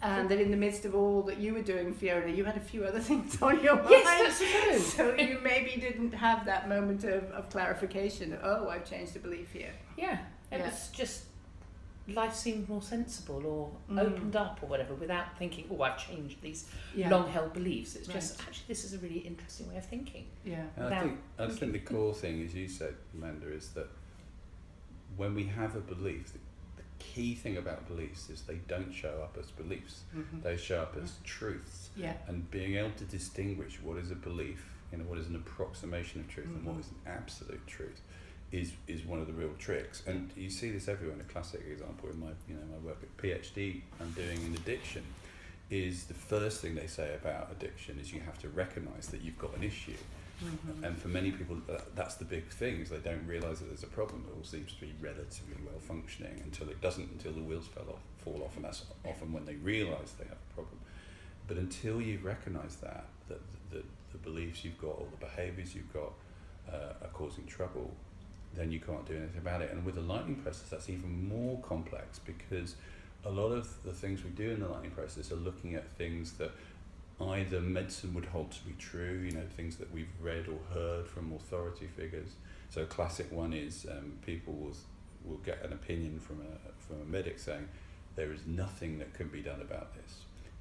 And 0.00 0.28
that 0.28 0.40
in 0.40 0.52
the 0.52 0.56
midst 0.56 0.84
of 0.84 0.94
all 0.94 1.22
that 1.22 1.38
you 1.38 1.54
were 1.54 1.62
doing, 1.62 1.92
Fiona, 1.92 2.28
you 2.30 2.44
had 2.44 2.56
a 2.56 2.60
few 2.60 2.84
other 2.84 3.00
things 3.08 3.42
on 3.42 3.60
your 3.64 3.74
mind. 3.76 3.88
Yes, 3.90 4.38
that's 4.38 4.52
true. 4.52 4.78
So 4.78 5.14
you 5.16 5.38
maybe 5.42 5.80
didn't 5.80 6.12
have 6.12 6.46
that 6.46 6.68
moment 6.68 7.02
of, 7.02 7.24
of 7.32 7.50
clarification. 7.50 8.38
Oh, 8.42 8.68
I've 8.68 8.88
changed 8.88 9.16
a 9.16 9.18
belief 9.18 9.50
here. 9.52 9.72
Yeah, 9.96 10.18
it 10.52 10.58
Yeah. 10.58 10.66
was 10.66 10.88
just 10.92 11.24
life 12.08 12.34
seemed 12.34 12.68
more 12.68 12.80
sensible 12.82 13.44
or 13.46 13.70
Mm. 13.94 14.00
opened 14.00 14.34
up 14.36 14.62
or 14.62 14.66
whatever 14.66 14.94
without 14.94 15.36
thinking, 15.38 15.66
oh, 15.70 15.82
I've 15.82 15.98
changed 15.98 16.40
these 16.40 16.66
Yeah. 16.94 17.10
long 17.10 17.28
held 17.30 17.52
beliefs. 17.52 17.96
It's 17.96 18.08
just 18.08 18.40
actually 18.40 18.64
this 18.68 18.84
is 18.84 18.94
a 18.94 18.98
really 18.98 19.18
interesting 19.20 19.68
way 19.68 19.76
of 19.76 19.84
thinking. 19.86 20.26
Yeah. 20.44 20.66
And 20.76 20.84
I 20.86 21.00
think 21.00 21.18
I 21.38 21.48
think 21.48 21.72
the 21.72 21.80
core 21.80 22.14
thing, 22.14 22.42
as 22.42 22.54
you 22.54 22.66
said, 22.68 22.94
Amanda, 23.14 23.48
is 23.52 23.70
that 23.70 23.88
when 25.16 25.34
we 25.34 25.44
have 25.44 25.74
a 25.76 25.80
belief, 25.80 26.32
the, 26.32 26.38
the 26.76 26.82
key 26.98 27.34
thing 27.34 27.56
about 27.56 27.86
beliefs 27.88 28.30
is 28.30 28.42
they 28.42 28.60
don't 28.68 28.92
show 28.92 29.20
up 29.22 29.36
as 29.38 29.50
beliefs; 29.50 30.02
Mhm. 30.14 30.42
they 30.42 30.56
show 30.56 30.80
up 30.82 30.96
as 30.96 31.16
truths. 31.24 31.90
Yeah. 31.96 32.16
And 32.26 32.50
being 32.50 32.76
able 32.76 32.92
to 32.92 33.04
distinguish 33.04 33.80
what 33.82 33.98
is 33.98 34.10
a 34.10 34.14
belief, 34.16 34.64
you 34.92 34.98
know, 34.98 35.04
what 35.04 35.18
is 35.18 35.26
an 35.28 35.36
approximation 35.36 36.20
of 36.22 36.28
truth, 36.28 36.46
and 36.46 36.64
what 36.64 36.76
Mhm. 36.76 36.80
is 36.80 36.88
an 36.88 36.96
absolute 37.06 37.66
truth, 37.66 38.00
is 38.52 38.72
is 38.86 39.04
one 39.04 39.20
of 39.20 39.26
the 39.26 39.32
real 39.32 39.52
tricks. 39.58 40.02
And 40.06 40.30
you 40.36 40.50
see 40.50 40.70
this 40.70 40.88
everywhere. 40.88 41.16
A 41.20 41.32
classic 41.32 41.62
example 41.70 42.08
in 42.10 42.18
my 42.20 42.30
you 42.48 42.54
know 42.54 42.62
my 42.70 42.78
work 42.78 42.98
at 43.02 43.16
PhD 43.16 43.82
I'm 44.00 44.10
doing 44.12 44.42
in 44.44 44.54
addiction, 44.54 45.04
is 45.70 46.04
the 46.04 46.14
first 46.14 46.60
thing 46.60 46.74
they 46.74 46.86
say 46.86 47.14
about 47.14 47.50
addiction 47.52 47.98
is 48.00 48.12
you 48.12 48.20
have 48.20 48.38
to 48.40 48.48
recognise 48.48 49.08
that 49.08 49.20
you've 49.22 49.38
got 49.38 49.56
an 49.56 49.62
issue. 49.62 49.96
Mhm. 50.42 50.84
And 50.84 50.96
for 50.96 51.08
many 51.08 51.32
people, 51.32 51.56
that, 51.66 51.96
that's 51.96 52.14
the 52.14 52.24
big 52.24 52.46
thing 52.48 52.80
is 52.80 52.90
they 52.90 52.98
don't 52.98 53.26
realise 53.26 53.58
that 53.58 53.66
there's 53.66 53.82
a 53.82 53.88
problem. 53.88 54.24
It 54.28 54.36
all 54.36 54.44
seems 54.44 54.72
to 54.74 54.80
be 54.80 54.94
relatively 55.00 55.56
well 55.64 55.80
functioning 55.80 56.40
until 56.44 56.68
it 56.68 56.80
doesn't, 56.80 57.10
until 57.10 57.32
the 57.32 57.42
wheels 57.42 57.66
fell 57.66 57.88
off, 57.90 58.02
fall 58.24 58.42
off, 58.44 58.54
and 58.54 58.64
that's 58.64 58.84
often 59.04 59.32
when 59.32 59.44
they 59.46 59.56
realise 59.56 60.12
they 60.12 60.24
have 60.24 60.38
a 60.50 60.54
problem. 60.54 60.78
But 61.48 61.56
until 61.56 62.00
you 62.00 62.20
recognise 62.22 62.76
that, 62.76 63.06
that 63.28 63.40
the, 63.70 63.82
the 64.12 64.18
beliefs 64.18 64.64
you've 64.64 64.78
got 64.78 64.90
or 65.00 65.08
the 65.10 65.26
behaviours 65.26 65.74
you've 65.74 65.92
got 65.92 66.12
uh, 66.72 67.04
are 67.04 67.10
causing 67.12 67.44
trouble, 67.46 67.92
then 68.54 68.72
you 68.72 68.80
can't 68.80 69.06
do 69.06 69.16
anything 69.16 69.38
about 69.38 69.62
it. 69.62 69.70
And 69.72 69.84
with 69.84 69.94
the 69.94 70.00
lightning 70.00 70.36
process, 70.36 70.68
that's 70.68 70.88
even 70.88 71.28
more 71.28 71.60
complex 71.60 72.18
because 72.18 72.76
a 73.24 73.30
lot 73.30 73.52
of 73.52 73.82
the 73.84 73.92
things 73.92 74.24
we 74.24 74.30
do 74.30 74.50
in 74.50 74.60
the 74.60 74.68
lightning 74.68 74.90
process 74.90 75.30
are 75.32 75.36
looking 75.36 75.74
at 75.74 75.88
things 75.96 76.32
that 76.32 76.52
either 77.20 77.60
medicine 77.60 78.14
would 78.14 78.26
hold 78.26 78.50
to 78.52 78.64
be 78.64 78.74
true, 78.78 79.22
you 79.24 79.32
know, 79.32 79.44
things 79.56 79.76
that 79.76 79.92
we've 79.92 80.08
read 80.22 80.46
or 80.48 80.58
heard 80.72 81.06
from 81.06 81.32
authority 81.32 81.86
figures. 81.86 82.28
So 82.70 82.82
a 82.82 82.86
classic 82.86 83.30
one 83.32 83.52
is 83.52 83.86
um, 83.90 84.12
people 84.24 84.52
will, 84.52 84.76
will 85.24 85.38
get 85.38 85.64
an 85.64 85.72
opinion 85.72 86.20
from 86.20 86.40
a, 86.40 86.72
from 86.82 87.00
a 87.02 87.04
medic 87.04 87.38
saying 87.38 87.68
there 88.14 88.32
is 88.32 88.40
nothing 88.46 88.98
that 88.98 89.14
can 89.14 89.28
be 89.28 89.40
done 89.40 89.60
about 89.60 89.94
this. 89.94 90.20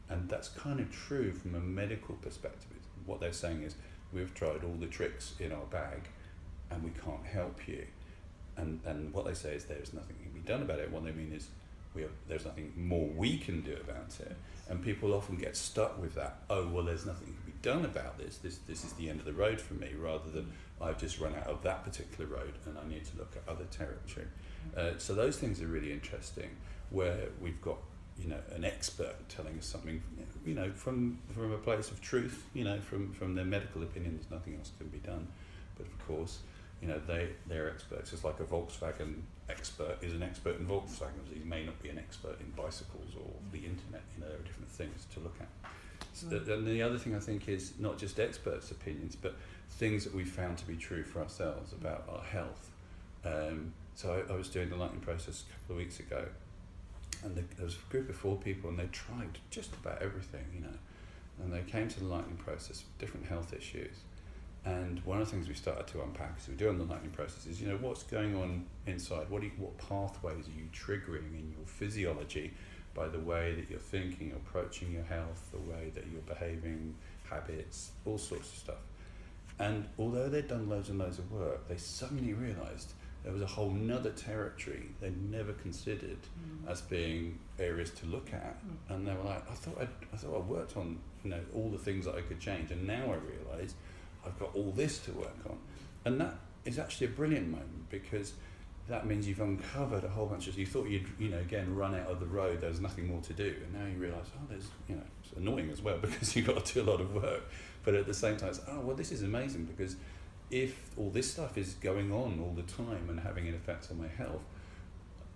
And 0.10 0.28
that's 0.30 0.48
kind 0.50 0.80
of 0.80 0.92
true 0.92 1.32
from 1.32 1.56
a 1.56 1.60
medical 1.60 2.16
perspective. 2.16 2.78
What 3.06 3.20
they're 3.20 3.34
saying 3.34 3.64
is 3.64 3.76
we've 4.14 4.34
tried 4.34 4.64
all 4.64 4.76
the 4.80 4.88
tricks 4.88 5.34
in 5.40 5.52
our 5.52 5.66
bag 5.66 6.10
and 6.72 6.84
we 6.84 6.92
can't 6.92 7.26
help 7.26 7.68
you. 7.68 7.86
And, 8.56 8.80
and 8.86 9.14
what 9.14 9.26
they 9.26 9.34
say 9.34 9.54
is 9.54 9.66
there's 9.66 9.94
nothing 9.94 10.16
can 10.22 10.32
be 10.32 10.40
done 10.48 10.62
about 10.62 10.80
it. 10.80 10.92
What 10.92 11.04
they 11.06 11.12
mean 11.12 11.32
is 11.34 11.48
we 11.94 12.04
have, 12.04 12.12
there's 12.28 12.46
nothing 12.46 12.74
more 12.76 13.08
we 13.08 13.38
can 13.38 13.62
do 13.62 13.74
about 13.74 14.20
it. 14.20 14.36
And 14.70 14.84
people 14.84 15.14
often 15.14 15.38
get 15.38 15.56
stuck 15.58 16.00
with 16.02 16.16
that. 16.16 16.40
Oh 16.50 16.68
well, 16.68 16.84
there's 16.84 17.06
nothing 17.06 17.28
can 17.28 17.52
be 17.52 17.58
done 17.62 17.86
about 17.86 18.18
this. 18.18 18.38
This 18.38 18.60
this 18.68 18.84
is 18.84 18.94
the 18.94 19.10
end 19.10 19.20
of 19.20 19.26
the 19.26 19.34
road 19.34 19.60
for 19.62 19.74
me. 19.76 19.94
Rather 19.98 20.30
than 20.30 20.52
I've 20.82 21.00
just 21.00 21.20
run 21.20 21.34
out 21.36 21.48
of 21.48 21.64
that 21.64 21.84
particular 21.84 22.30
road 22.30 22.54
and 22.66 22.78
I 22.78 22.88
need 22.88 23.06
to 23.06 23.18
look 23.18 23.36
at 23.36 23.52
other 23.52 23.66
territory. 23.66 24.28
Uh, 24.76 24.92
so 24.98 25.16
those 25.16 25.38
things 25.38 25.62
are 25.62 25.68
really 25.68 25.92
interesting. 25.92 26.50
Where 26.90 27.30
we've 27.42 27.62
got 27.62 27.78
you 28.20 28.30
know 28.30 28.40
an 28.56 28.66
expert 28.66 29.16
telling 29.30 29.58
us 29.58 29.66
something 29.66 30.02
you 30.46 30.56
know 30.56 30.72
from 30.72 31.20
from 31.34 31.52
a 31.52 31.58
place 31.58 31.90
of 31.90 32.02
truth. 32.02 32.46
You 32.54 32.66
know 32.66 32.80
from 32.80 33.14
from 33.14 33.36
their 33.36 33.46
medical 33.46 33.84
opinion, 33.84 34.16
there's 34.16 34.32
nothing 34.32 34.56
else 34.56 34.72
can 34.78 34.88
be 34.90 35.00
done. 35.00 35.28
But 35.78 35.88
of 35.88 36.08
course, 36.08 36.40
you 36.82 36.88
know 36.88 37.00
they 37.08 37.30
they're 37.48 37.70
experts. 37.70 38.14
It's 38.14 38.24
like 38.24 38.40
a 38.40 38.44
Volkswagen 38.44 39.22
expert 39.50 39.98
is 40.02 40.14
an 40.14 40.24
expert 40.24 40.60
in 40.60 40.66
Volkswagens. 40.66 41.34
He 41.34 41.44
may 41.44 41.66
not 41.66 41.82
be 41.82 41.90
an 41.90 41.98
expert 41.98 42.40
in 42.40 42.52
bicycles 42.52 43.12
or 43.16 43.32
the 43.52 43.60
internet. 43.60 44.04
You 44.16 44.22
know 44.22 44.30
there 44.30 44.40
are 44.40 44.44
different 44.44 44.70
things 44.70 45.06
to 45.14 45.20
look 45.20 45.36
at. 45.40 45.48
So, 46.14 46.28
Mm. 46.28 46.50
And 46.52 46.68
the 46.68 46.82
other 46.82 46.98
thing 46.98 47.16
I 47.16 47.20
think 47.20 47.48
is 47.48 47.74
not 47.80 47.98
just 47.98 48.20
experts' 48.20 48.72
opinions, 48.72 49.16
but 49.16 49.36
things 49.70 50.04
that 50.04 50.16
we 50.16 50.24
found 50.24 50.58
to 50.58 50.66
be 50.66 50.76
true 50.76 51.04
for 51.04 51.22
ourselves 51.22 51.74
about 51.74 52.06
our 52.10 52.24
health. 52.24 52.72
Um, 53.24 53.74
so 53.94 54.24
I, 54.28 54.34
I 54.34 54.36
was 54.36 54.50
doing 54.50 54.70
the 54.70 54.76
lightning 54.76 55.02
process 55.02 55.44
a 55.48 55.54
couple 55.54 55.76
of 55.76 55.78
weeks 55.78 56.00
ago, 56.00 56.26
and 57.24 57.36
the, 57.36 57.42
there 57.56 57.66
was 57.66 57.76
a 57.76 57.92
group 57.92 58.10
of 58.10 58.16
four 58.16 58.36
people, 58.38 58.70
and 58.70 58.80
they 58.80 58.88
tried 58.88 59.38
just 59.52 59.74
about 59.74 60.02
everything, 60.02 60.46
you 60.54 60.62
know. 60.62 60.78
And 61.40 61.54
they 61.54 61.62
came 61.72 61.88
to 61.88 62.00
the 62.00 62.06
lightning 62.06 62.38
process 62.38 62.84
with 62.84 62.98
different 62.98 63.28
health 63.28 63.54
issues. 63.54 63.98
And 64.66 64.97
one 65.08 65.22
of 65.22 65.26
the 65.26 65.32
things 65.32 65.48
we 65.48 65.54
started 65.56 65.88
to 65.88 66.02
unpack 66.02 66.34
as 66.38 66.48
we 66.50 66.56
do 66.56 66.68
on 66.68 66.78
the 66.78 66.84
lightning 66.84 67.12
process 67.12 67.46
is, 67.48 67.62
you 67.62 67.68
know, 67.68 67.78
what's 67.78 68.04
going 68.04 68.36
on 68.36 68.66
inside? 68.86 69.30
What, 69.30 69.40
do 69.42 69.48
you, 69.48 69.54
what 69.58 69.78
pathways 69.78 70.46
are 70.48 70.52
you 70.52 70.68
triggering 70.74 71.30
in 71.40 71.54
your 71.56 71.66
physiology 71.66 72.54
by 72.94 73.08
the 73.08 73.20
way 73.20 73.54
that 73.54 73.70
you're 73.70 73.80
thinking, 73.80 74.34
approaching 74.36 74.92
your 74.92 75.04
health, 75.04 75.50
the 75.52 75.72
way 75.72 75.92
that 75.96 76.04
you're 76.12 76.22
behaving, 76.24 76.94
habits, 77.30 77.92
all 78.06 78.18
sorts 78.18 78.52
of 78.52 78.58
stuff. 78.58 78.76
And 79.60 79.88
although 79.98 80.28
they'd 80.30 80.48
done 80.48 80.68
loads 80.68 80.90
and 80.90 81.00
loads 81.00 81.20
of 81.20 81.32
work, 81.32 81.68
they 81.70 81.78
suddenly 81.78 82.34
realised 82.34 82.94
there 83.24 83.32
was 83.34 83.42
a 83.42 83.48
whole 83.48 83.72
nother 83.72 84.12
territory 84.12 84.90
they'd 85.02 85.32
never 85.32 85.54
considered 85.54 86.18
Mm. 86.18 86.70
as 86.72 86.82
being 86.82 87.40
areas 87.60 87.92
to 87.92 88.06
look 88.08 88.34
at. 88.34 88.56
Mm. 88.66 88.96
And 88.96 89.08
they 89.08 89.14
were 89.14 89.24
like, 89.24 89.50
I 89.50 89.54
thought 89.54 89.78
I'd, 89.82 89.90
I 90.14 90.18
thought 90.18 90.36
I 90.36 90.40
worked 90.40 90.76
on 90.78 91.00
you 91.24 91.30
know 91.32 91.40
all 91.56 91.70
the 91.70 91.78
things 91.78 92.06
that 92.06 92.16
I 92.16 92.22
could 92.22 92.40
change, 92.40 92.72
and 92.72 92.86
now 92.86 93.04
I 93.06 93.16
realise 93.16 93.74
I've 94.28 94.40
got 94.40 94.56
all 94.56 94.72
this 94.72 95.00
to 95.00 95.12
work 95.12 95.38
on, 95.50 95.58
and 96.06 96.20
that 96.22 96.36
is 96.66 96.78
actually 96.78 97.08
a 97.08 97.12
brilliant 97.12 97.50
moment 97.50 97.90
because 97.90 98.34
that 98.88 99.06
means 99.06 99.28
you've 99.28 99.42
uncovered 99.42 100.04
a 100.04 100.10
whole 100.10 100.28
bunch 100.28 100.48
of 100.48 100.58
you 100.58 100.66
thought 100.66 100.88
you'd 100.88 101.08
you 101.20 101.30
know 101.30 101.40
again 101.40 101.76
run 101.76 101.94
out 101.94 102.08
of 102.08 102.20
the 102.20 102.26
road 102.26 102.62
there's 102.62 102.80
nothing 102.80 103.08
more 103.08 103.22
to 103.22 103.34
do 103.34 103.56
and 103.64 103.74
now 103.74 103.86
you 103.86 103.98
realise 103.98 104.28
oh 104.36 104.46
there's 104.50 104.68
you 104.88 104.96
know 104.96 105.02
it's 105.24 105.34
annoying 105.38 105.70
as 105.70 105.82
well 105.82 105.98
because 106.02 106.36
you've 106.36 106.48
got 106.48 106.66
to 106.66 106.74
do 106.74 106.82
a 106.82 106.90
lot 106.90 107.02
of 107.02 107.14
work. 107.14 107.44
But 107.84 107.96
at 107.96 108.06
the 108.06 108.14
same 108.14 108.38
time 108.38 108.50
it's 108.50 108.62
oh 108.68 108.82
well 108.82 108.96
this 108.96 109.12
is 109.12 109.24
amazing 109.24 109.66
because 109.66 109.96
if 110.50 110.90
all 110.98 111.10
this 111.10 111.32
stuff 111.32 111.58
is 111.58 111.74
going 111.76 112.12
on 112.12 112.40
all 112.40 112.54
the 112.56 112.64
time 112.64 113.10
and 113.10 113.20
having 113.20 113.48
an 113.48 113.56
effect 113.56 113.88
on 113.92 113.98
my 113.98 114.08
health 114.08 114.44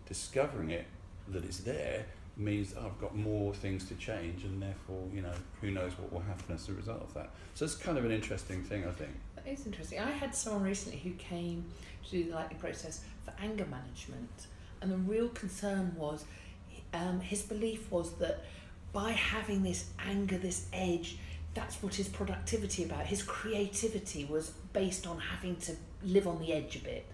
discovering 0.05 0.71
it 0.71 0.85
that 1.27 1.43
it's 1.43 1.59
there 1.59 2.05
means 2.37 2.73
I've 2.75 2.99
got 2.99 3.15
more 3.15 3.53
things 3.53 3.85
to 3.89 3.95
change 3.95 4.43
and 4.43 4.61
therefore 4.61 5.03
you 5.13 5.21
know 5.21 5.33
who 5.59 5.71
knows 5.71 5.91
what 5.97 6.11
will 6.11 6.21
happen 6.21 6.55
as 6.55 6.67
a 6.69 6.73
result 6.73 7.01
of 7.01 7.13
that 7.13 7.29
so 7.53 7.65
it's 7.65 7.75
kind 7.75 7.97
of 7.97 8.05
an 8.05 8.11
interesting 8.11 8.63
thing 8.63 8.85
I 8.87 8.91
think 8.91 9.11
That 9.35 9.47
is 9.47 9.65
interesting. 9.65 9.99
I 9.99 10.11
had 10.11 10.33
someone 10.33 10.63
recently 10.63 10.99
who 10.99 11.11
came 11.11 11.65
to 12.05 12.11
do 12.11 12.23
the 12.25 12.35
lightning 12.35 12.59
process 12.59 13.01
for 13.25 13.33
anger 13.39 13.65
management, 13.65 14.47
and 14.81 14.91
the 14.91 14.97
real 14.97 15.29
concern 15.29 15.93
was 15.97 16.25
um, 16.93 17.19
his 17.19 17.41
belief 17.41 17.91
was 17.91 18.13
that 18.13 18.43
by 18.93 19.11
having 19.11 19.63
this 19.63 19.89
anger, 19.99 20.37
this 20.37 20.67
edge, 20.73 21.17
that's 21.53 21.81
what 21.83 21.95
his 21.95 22.07
productivity 22.07 22.83
about. 22.83 23.05
His 23.07 23.23
creativity 23.23 24.25
was 24.25 24.51
based 24.73 25.05
on 25.07 25.19
having 25.19 25.55
to 25.57 25.75
live 26.03 26.27
on 26.27 26.39
the 26.39 26.53
edge 26.53 26.75
a 26.77 26.79
bit, 26.79 27.05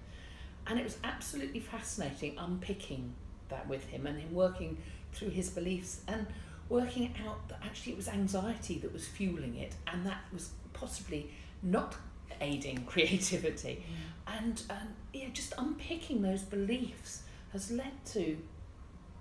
and 0.68 0.80
it 0.80 0.84
was 0.84 0.98
absolutely 1.04 1.60
fascinating 1.60 2.36
unpicking 2.38 3.14
that 3.50 3.68
with 3.68 3.86
him 3.86 4.06
and 4.06 4.20
him 4.20 4.34
working 4.34 4.78
through 5.18 5.30
his 5.30 5.50
beliefs 5.50 6.02
and 6.08 6.28
working 6.70 7.14
out 7.26 7.48
that 7.50 7.60
actually 7.64 7.94
it 7.94 7.98
was 7.98 8.08
anxiety 8.08 8.78
that 8.80 8.92
was 8.92 9.08
fueling 9.08 9.56
it, 9.56 9.74
and 9.88 10.06
that 10.06 10.22
was 10.34 10.52
possibly 10.74 11.32
not 11.64 11.96
aiding 12.42 12.84
creativity. 12.86 13.84
And 14.28 14.62
um, 14.70 14.90
yeah 15.14 15.30
just 15.34 15.54
unpicking 15.58 16.22
those 16.22 16.44
beliefs 16.44 17.24
has 17.54 17.72
led 17.72 18.06
to 18.06 18.38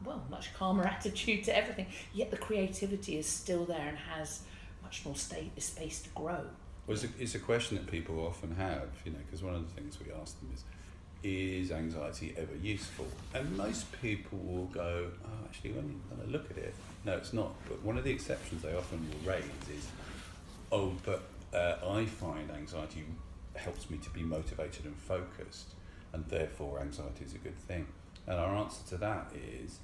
well 0.04 0.24
much 0.28 0.52
calmer 0.54 0.84
attitude 0.96 1.44
to 1.44 1.56
everything. 1.56 1.86
Yet 2.12 2.30
the 2.30 2.36
creativity 2.36 3.16
is 3.18 3.26
still 3.26 3.64
there 3.64 3.88
and 3.88 3.98
has 3.98 4.42
much 4.82 5.04
more 5.04 5.16
sta- 5.16 5.50
space 5.58 6.02
to 6.02 6.08
grow. 6.10 6.44
Well, 6.86 6.94
it's 6.94 7.04
a, 7.04 7.08
it's 7.18 7.34
a 7.34 7.40
question 7.40 7.76
that 7.76 7.88
people 7.88 8.24
often 8.24 8.54
have, 8.54 8.88
you 9.04 9.10
know, 9.10 9.18
because 9.26 9.42
one 9.42 9.54
of 9.54 9.66
the 9.66 9.80
things 9.80 9.98
we 9.98 10.12
ask 10.12 10.38
them 10.38 10.50
is, 10.54 10.62
is 11.22 11.70
anxiety 11.70 12.34
ever 12.36 12.54
useful? 12.62 13.06
And 13.34 13.56
most 13.56 13.90
people 14.00 14.38
will 14.38 14.66
go, 14.66 15.08
oh, 15.24 15.44
actually, 15.44 15.72
when, 15.72 16.00
I 16.22 16.30
look 16.30 16.50
at 16.50 16.58
it, 16.58 16.74
no, 17.04 17.16
it's 17.16 17.32
not. 17.32 17.54
But 17.68 17.82
one 17.82 17.98
of 17.98 18.04
the 18.04 18.10
exceptions 18.10 18.62
they 18.62 18.74
often 18.74 19.06
will 19.08 19.32
raise 19.32 19.44
is, 19.76 19.88
oh, 20.72 20.92
but 21.04 21.22
uh, 21.54 21.76
I 21.88 22.06
find 22.06 22.50
anxiety 22.50 23.04
helps 23.54 23.88
me 23.90 23.98
to 23.98 24.10
be 24.10 24.22
motivated 24.22 24.84
and 24.84 24.96
focused, 24.96 25.74
and 26.12 26.24
therefore 26.26 26.80
anxiety 26.80 27.24
is 27.24 27.34
a 27.34 27.38
good 27.38 27.58
thing. 27.58 27.86
And 28.26 28.38
our 28.38 28.54
answer 28.56 28.82
to 28.90 28.96
that 28.98 29.32
is, 29.62 29.78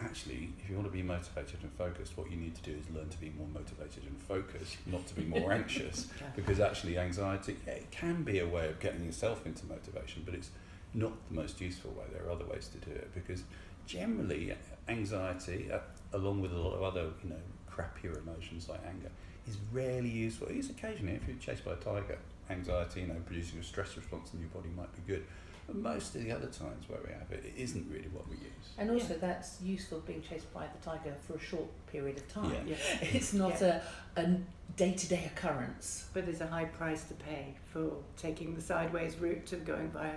actually, 0.00 0.50
if 0.62 0.68
you 0.68 0.76
want 0.76 0.86
to 0.86 0.92
be 0.92 1.02
motivated 1.02 1.58
and 1.62 1.72
focused, 1.72 2.16
what 2.16 2.30
you 2.30 2.36
need 2.36 2.54
to 2.54 2.62
do 2.62 2.72
is 2.72 2.94
learn 2.94 3.08
to 3.08 3.18
be 3.18 3.32
more 3.36 3.48
motivated 3.52 4.04
and 4.04 4.20
focused, 4.22 4.76
not 4.86 5.06
to 5.08 5.14
be 5.14 5.24
more 5.24 5.52
anxious. 5.52 6.08
Because 6.36 6.60
actually, 6.60 6.98
anxiety 6.98 7.56
yeah, 7.66 7.74
it 7.74 7.90
can 7.90 8.22
be 8.22 8.38
a 8.38 8.46
way 8.46 8.68
of 8.68 8.78
getting 8.80 9.04
yourself 9.04 9.46
into 9.46 9.64
motivation, 9.66 10.22
but 10.24 10.34
it's 10.34 10.50
not 10.96 11.12
the 11.28 11.34
most 11.34 11.60
useful 11.60 11.90
way. 11.92 12.04
There 12.12 12.26
are 12.26 12.30
other 12.32 12.46
ways 12.46 12.68
to 12.68 12.78
do 12.78 12.90
it 12.90 13.14
because 13.14 13.44
generally, 13.86 14.52
anxiety, 14.88 15.70
uh, 15.72 15.78
along 16.12 16.40
with 16.40 16.52
a 16.52 16.58
lot 16.58 16.74
of 16.74 16.82
other 16.82 17.10
you 17.22 17.30
know 17.30 17.42
crappier 17.70 18.16
emotions 18.18 18.68
like 18.68 18.80
anger, 18.88 19.10
is 19.46 19.56
rarely 19.72 20.08
useful. 20.08 20.48
It 20.48 20.56
is 20.56 20.70
occasionally 20.70 21.14
if 21.14 21.28
you're 21.28 21.36
chased 21.36 21.64
by 21.64 21.72
a 21.72 21.76
tiger, 21.76 22.18
anxiety, 22.50 23.02
you 23.02 23.08
know, 23.08 23.20
producing 23.26 23.60
a 23.60 23.62
stress 23.62 23.96
response 23.96 24.32
in 24.34 24.40
your 24.40 24.48
body 24.48 24.70
might 24.76 24.92
be 24.94 25.02
good. 25.12 25.24
But 25.66 25.76
most 25.76 26.14
of 26.14 26.22
the 26.22 26.30
other 26.32 26.46
times 26.46 26.88
where 26.88 27.00
we 27.04 27.12
have 27.12 27.30
it, 27.32 27.44
it 27.44 27.60
isn't 27.60 27.90
really 27.90 28.08
what 28.12 28.28
we 28.28 28.36
use. 28.36 28.66
and 28.78 28.88
also 28.88 29.14
that's 29.20 29.60
useful 29.60 29.98
being 30.06 30.22
chased 30.22 30.52
by 30.54 30.64
the 30.64 30.90
tiger 30.90 31.12
for 31.26 31.34
a 31.34 31.40
short 31.40 31.66
period 31.88 32.16
of 32.16 32.28
time 32.32 32.52
Yeah. 32.66 32.76
Yeah. 33.00 33.08
it's 33.16 33.32
not 33.32 33.60
a, 33.62 33.82
a 34.16 34.36
day-to-day 34.76 35.28
occurrence 35.34 36.06
But 36.14 36.26
there's 36.26 36.40
a 36.40 36.46
high 36.46 36.66
price 36.66 37.02
to 37.04 37.14
pay 37.14 37.54
for 37.72 37.90
taking 38.16 38.54
the 38.54 38.60
sideways 38.60 39.16
route 39.16 39.44
to 39.46 39.56
going 39.56 39.90
via 39.90 40.12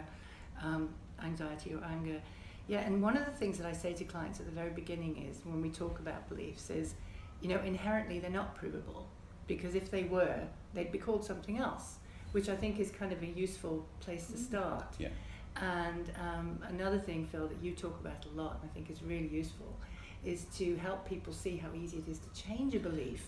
um, 0.63 0.89
anxiety 1.23 1.73
or 1.73 1.83
anger. 1.83 2.21
Yeah, 2.67 2.79
and 2.81 3.01
one 3.01 3.17
of 3.17 3.25
the 3.25 3.31
things 3.31 3.57
that 3.57 3.65
I 3.67 3.73
say 3.73 3.93
to 3.93 4.03
clients 4.03 4.39
at 4.39 4.45
the 4.45 4.51
very 4.51 4.69
beginning 4.69 5.25
is 5.29 5.41
when 5.43 5.61
we 5.61 5.69
talk 5.69 5.99
about 5.99 6.29
beliefs 6.29 6.69
is, 6.69 6.93
you 7.41 7.49
know, 7.49 7.59
inherently 7.61 8.19
they're 8.19 8.29
not 8.29 8.55
provable 8.55 9.07
because 9.47 9.73
if 9.73 9.89
they 9.89 10.03
were, 10.03 10.41
they'd 10.75 10.91
be 10.91 10.99
called 10.99 11.25
something 11.25 11.57
else, 11.57 11.95
which 12.31 12.47
I 12.47 12.55
think 12.55 12.79
is 12.79 12.91
kind 12.91 13.11
of 13.11 13.23
a 13.23 13.25
useful 13.25 13.85
place 14.01 14.27
to 14.27 14.37
start. 14.37 14.85
Yeah. 14.99 15.09
And 15.55 16.11
um, 16.21 16.59
another 16.67 16.99
thing, 16.99 17.25
Phil, 17.25 17.47
that 17.47 17.57
you 17.61 17.71
talk 17.71 17.99
about 17.99 18.23
a 18.25 18.37
lot, 18.39 18.59
and 18.61 18.69
I 18.69 18.73
think 18.73 18.91
is 18.91 19.01
really 19.01 19.27
useful, 19.27 19.75
is 20.23 20.45
to 20.57 20.75
help 20.77 21.09
people 21.09 21.33
see 21.33 21.57
how 21.57 21.69
easy 21.75 21.97
it 21.97 22.09
is 22.11 22.19
to 22.19 22.29
change 22.43 22.75
a 22.75 22.79
belief 22.79 23.27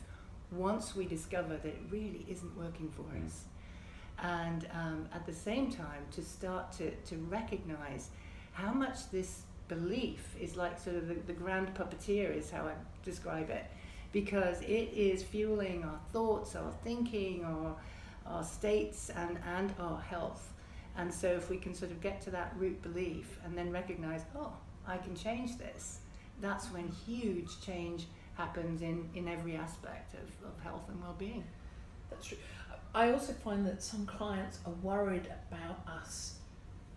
once 0.51 0.95
we 0.95 1.05
discover 1.05 1.55
that 1.57 1.65
it 1.65 1.79
really 1.89 2.25
isn't 2.29 2.55
working 2.57 2.89
for 2.89 3.03
Mm. 3.03 3.25
us. 3.25 3.45
And 4.21 4.67
um, 4.73 5.09
at 5.13 5.25
the 5.25 5.33
same 5.33 5.71
time, 5.71 6.05
to 6.11 6.21
start 6.21 6.71
to, 6.73 6.91
to 6.91 7.15
recognize 7.29 8.09
how 8.53 8.71
much 8.71 9.09
this 9.11 9.41
belief 9.67 10.35
is 10.39 10.55
like 10.55 10.79
sort 10.79 10.97
of 10.97 11.07
the, 11.07 11.15
the 11.25 11.33
grand 11.33 11.73
puppeteer, 11.73 12.35
is 12.35 12.51
how 12.51 12.63
I 12.63 12.73
describe 13.03 13.49
it, 13.49 13.65
because 14.11 14.61
it 14.61 14.93
is 14.93 15.23
fueling 15.23 15.83
our 15.83 15.99
thoughts, 16.11 16.55
our 16.55 16.71
thinking, 16.83 17.43
our, 17.45 17.75
our 18.27 18.43
states, 18.43 19.09
and, 19.09 19.39
and 19.47 19.73
our 19.79 19.99
health. 19.99 20.53
And 20.97 21.11
so, 21.11 21.29
if 21.29 21.49
we 21.49 21.57
can 21.57 21.73
sort 21.73 21.91
of 21.91 22.01
get 22.01 22.21
to 22.23 22.31
that 22.31 22.53
root 22.57 22.81
belief 22.81 23.39
and 23.43 23.57
then 23.57 23.71
recognize, 23.71 24.21
oh, 24.35 24.53
I 24.85 24.97
can 24.97 25.15
change 25.15 25.57
this, 25.57 25.99
that's 26.41 26.67
when 26.71 26.89
huge 27.07 27.61
change 27.65 28.05
happens 28.35 28.81
in, 28.81 29.09
in 29.15 29.27
every 29.27 29.55
aspect 29.55 30.13
of, 30.15 30.47
of 30.47 30.61
health 30.61 30.89
and 30.89 31.01
well 31.01 31.15
being. 31.17 31.43
That's 32.09 32.27
true. 32.27 32.37
I 32.93 33.12
also 33.12 33.33
find 33.33 33.65
that 33.67 33.81
some 33.81 34.05
clients 34.05 34.60
are 34.65 34.74
worried 34.83 35.27
about 35.51 35.79
us 35.88 36.36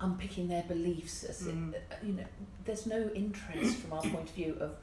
unpicking 0.01 0.49
their 0.49 0.65
beliefs. 0.65 1.25
As 1.25 1.43
Mm. 1.43 1.73
it, 1.75 1.83
uh, 1.91 1.95
you 2.07 2.13
know, 2.15 2.25
there's 2.65 2.87
no 2.87 3.09
interest 3.15 3.77
from 3.79 3.93
our 3.93 4.03
point 4.15 4.29
of 4.29 4.35
view 4.35 4.57
of 4.61 4.77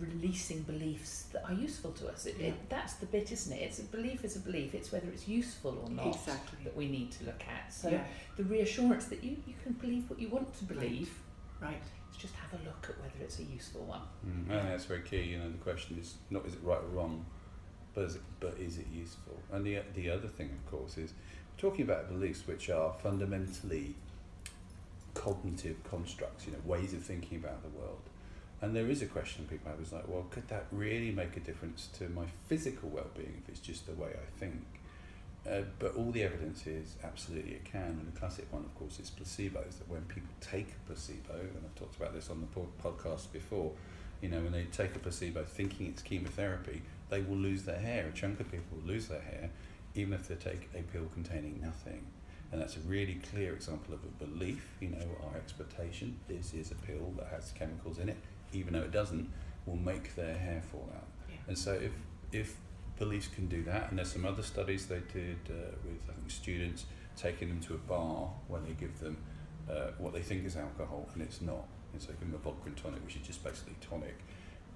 releasing 0.00 0.62
beliefs 0.62 1.24
that 1.32 1.44
are 1.44 1.54
useful 1.54 1.92
to 1.92 2.08
us. 2.08 2.26
It, 2.26 2.36
Yeah. 2.38 2.48
it, 2.48 2.68
that's 2.68 2.94
the 2.94 3.06
bit, 3.06 3.30
isn't 3.32 3.52
it? 3.56 3.62
It's 3.62 3.78
a 3.78 3.84
belief 3.84 4.24
is 4.24 4.36
a 4.36 4.40
belief. 4.40 4.74
It's 4.74 4.90
whether 4.92 5.08
it's 5.08 5.26
useful 5.28 5.78
or 5.82 5.88
not 5.90 6.08
Exactly. 6.16 6.58
that 6.64 6.76
we 6.76 6.88
need 6.88 7.12
to 7.12 7.24
look 7.24 7.42
at. 7.48 7.72
So 7.72 7.88
yeah, 7.90 8.04
the 8.36 8.44
reassurance 8.44 9.06
that 9.06 9.22
you, 9.24 9.36
you 9.46 9.54
can 9.62 9.72
believe 9.74 10.10
what 10.10 10.18
you 10.18 10.28
want 10.28 10.52
to 10.58 10.64
Right. 10.66 10.80
believe. 10.80 11.10
right. 11.60 11.82
It's 12.08 12.18
just 12.18 12.34
have 12.34 12.52
a 12.60 12.62
look 12.64 12.86
at 12.90 12.98
whether 13.00 13.24
it's 13.24 13.38
a 13.38 13.44
useful 13.44 13.84
one. 13.86 14.02
Mm, 14.26 14.50
I 14.50 14.58
think 14.58 14.68
that's 14.70 14.84
very 14.84 15.02
key. 15.02 15.22
You 15.22 15.38
know, 15.38 15.50
the 15.50 15.58
question 15.58 15.98
is 15.98 16.14
not 16.30 16.44
is 16.46 16.54
it 16.54 16.62
right 16.62 16.78
or 16.78 16.88
wrong, 16.88 17.24
but 17.96 18.04
is 18.04 18.14
it, 18.16 18.22
but 18.38 18.54
is 18.60 18.78
it 18.78 18.86
useful? 18.94 19.38
And 19.50 19.64
the 19.64 19.80
the 19.94 20.10
other 20.10 20.28
thing, 20.28 20.50
of 20.50 20.70
course, 20.70 20.98
is 20.98 21.14
talking 21.58 21.82
about 21.82 22.08
beliefs 22.08 22.46
which 22.46 22.68
are 22.68 22.92
fundamentally 23.02 23.94
cognitive 25.14 25.82
constructs. 25.90 26.46
You 26.46 26.52
know, 26.52 26.58
ways 26.64 26.92
of 26.92 27.02
thinking 27.02 27.38
about 27.38 27.62
the 27.62 27.70
world. 27.76 28.02
And 28.60 28.74
there 28.76 28.88
is 28.88 29.02
a 29.02 29.06
question 29.06 29.46
people 29.50 29.70
have 29.70 29.80
is 29.80 29.92
like, 29.92 30.08
well, 30.08 30.26
could 30.30 30.48
that 30.48 30.66
really 30.72 31.10
make 31.10 31.36
a 31.36 31.40
difference 31.40 31.88
to 31.98 32.08
my 32.08 32.24
physical 32.46 32.88
well-being 32.88 33.42
if 33.42 33.48
it's 33.50 33.60
just 33.60 33.86
the 33.86 33.92
way 33.92 34.08
I 34.08 34.38
think? 34.38 34.62
Uh, 35.48 35.62
but 35.78 35.94
all 35.94 36.10
the 36.10 36.22
evidence 36.22 36.66
is 36.66 36.96
absolutely 37.04 37.52
it 37.52 37.64
can. 37.64 37.98
And 38.00 38.12
the 38.12 38.18
classic 38.18 38.46
one, 38.50 38.64
of 38.64 38.74
course, 38.74 38.98
is 38.98 39.10
placebos. 39.10 39.78
That 39.78 39.88
when 39.88 40.02
people 40.02 40.34
take 40.40 40.68
a 40.68 40.86
placebo, 40.86 41.34
and 41.34 41.62
I've 41.64 41.74
talked 41.74 41.96
about 41.96 42.14
this 42.14 42.30
on 42.30 42.40
the 42.40 42.46
po- 42.46 42.68
podcast 42.82 43.32
before, 43.32 43.72
you 44.20 44.28
know, 44.28 44.40
when 44.40 44.52
they 44.52 44.64
take 44.64 44.96
a 44.96 44.98
placebo 44.98 45.44
thinking 45.44 45.86
it's 45.88 46.02
chemotherapy, 46.02 46.82
they 47.08 47.20
will 47.20 47.36
lose 47.36 47.62
their 47.62 47.78
hair. 47.78 48.06
A 48.08 48.12
chunk 48.12 48.40
of 48.40 48.50
people 48.50 48.78
will 48.78 48.88
lose 48.88 49.08
their 49.08 49.20
hair, 49.20 49.50
even 49.94 50.12
if 50.12 50.28
they 50.28 50.34
take 50.34 50.68
a 50.74 50.82
pill 50.82 51.06
containing 51.14 51.60
nothing. 51.62 52.06
And 52.52 52.60
that's 52.60 52.76
a 52.76 52.80
really 52.80 53.20
clear 53.30 53.54
example 53.54 53.94
of 53.94 54.00
a 54.04 54.24
belief, 54.24 54.68
you 54.80 54.88
know, 54.88 55.06
our 55.24 55.36
expectation, 55.36 56.18
this 56.28 56.54
is 56.54 56.70
a 56.70 56.76
pill 56.76 57.12
that 57.16 57.26
has 57.28 57.52
chemicals 57.52 57.98
in 57.98 58.08
it, 58.08 58.16
even 58.52 58.72
though 58.72 58.82
it 58.82 58.92
doesn't, 58.92 59.30
will 59.66 59.76
make 59.76 60.14
their 60.14 60.36
hair 60.36 60.62
fall 60.70 60.88
out. 60.94 61.08
Yeah. 61.28 61.36
And 61.48 61.58
so 61.58 61.72
if, 61.72 61.90
if 62.32 62.56
beliefs 62.98 63.28
can 63.28 63.46
do 63.48 63.62
that, 63.64 63.90
and 63.90 63.98
there's 63.98 64.12
some 64.12 64.24
other 64.24 64.42
studies 64.42 64.86
they 64.86 65.02
did 65.12 65.38
uh, 65.50 65.74
with, 65.84 66.00
I 66.08 66.12
think, 66.12 66.30
students 66.30 66.86
taking 67.16 67.48
them 67.48 67.60
to 67.60 67.74
a 67.74 67.78
bar 67.78 68.30
where 68.46 68.60
they 68.60 68.72
give 68.72 68.98
them 69.00 69.16
uh, 69.68 69.88
what 69.98 70.12
they 70.12 70.22
think 70.22 70.46
is 70.46 70.56
alcohol, 70.56 71.08
and 71.14 71.22
it's 71.22 71.40
not. 71.40 71.66
And 71.92 72.00
so 72.00 72.08
they 72.08 72.18
give 72.18 72.30
them 72.30 72.34
a 72.34 72.44
vodka 72.44 72.66
and 72.66 72.76
tonic, 72.76 73.04
which 73.04 73.16
is 73.16 73.26
just 73.26 73.42
basically 73.42 73.74
tonic, 73.80 74.18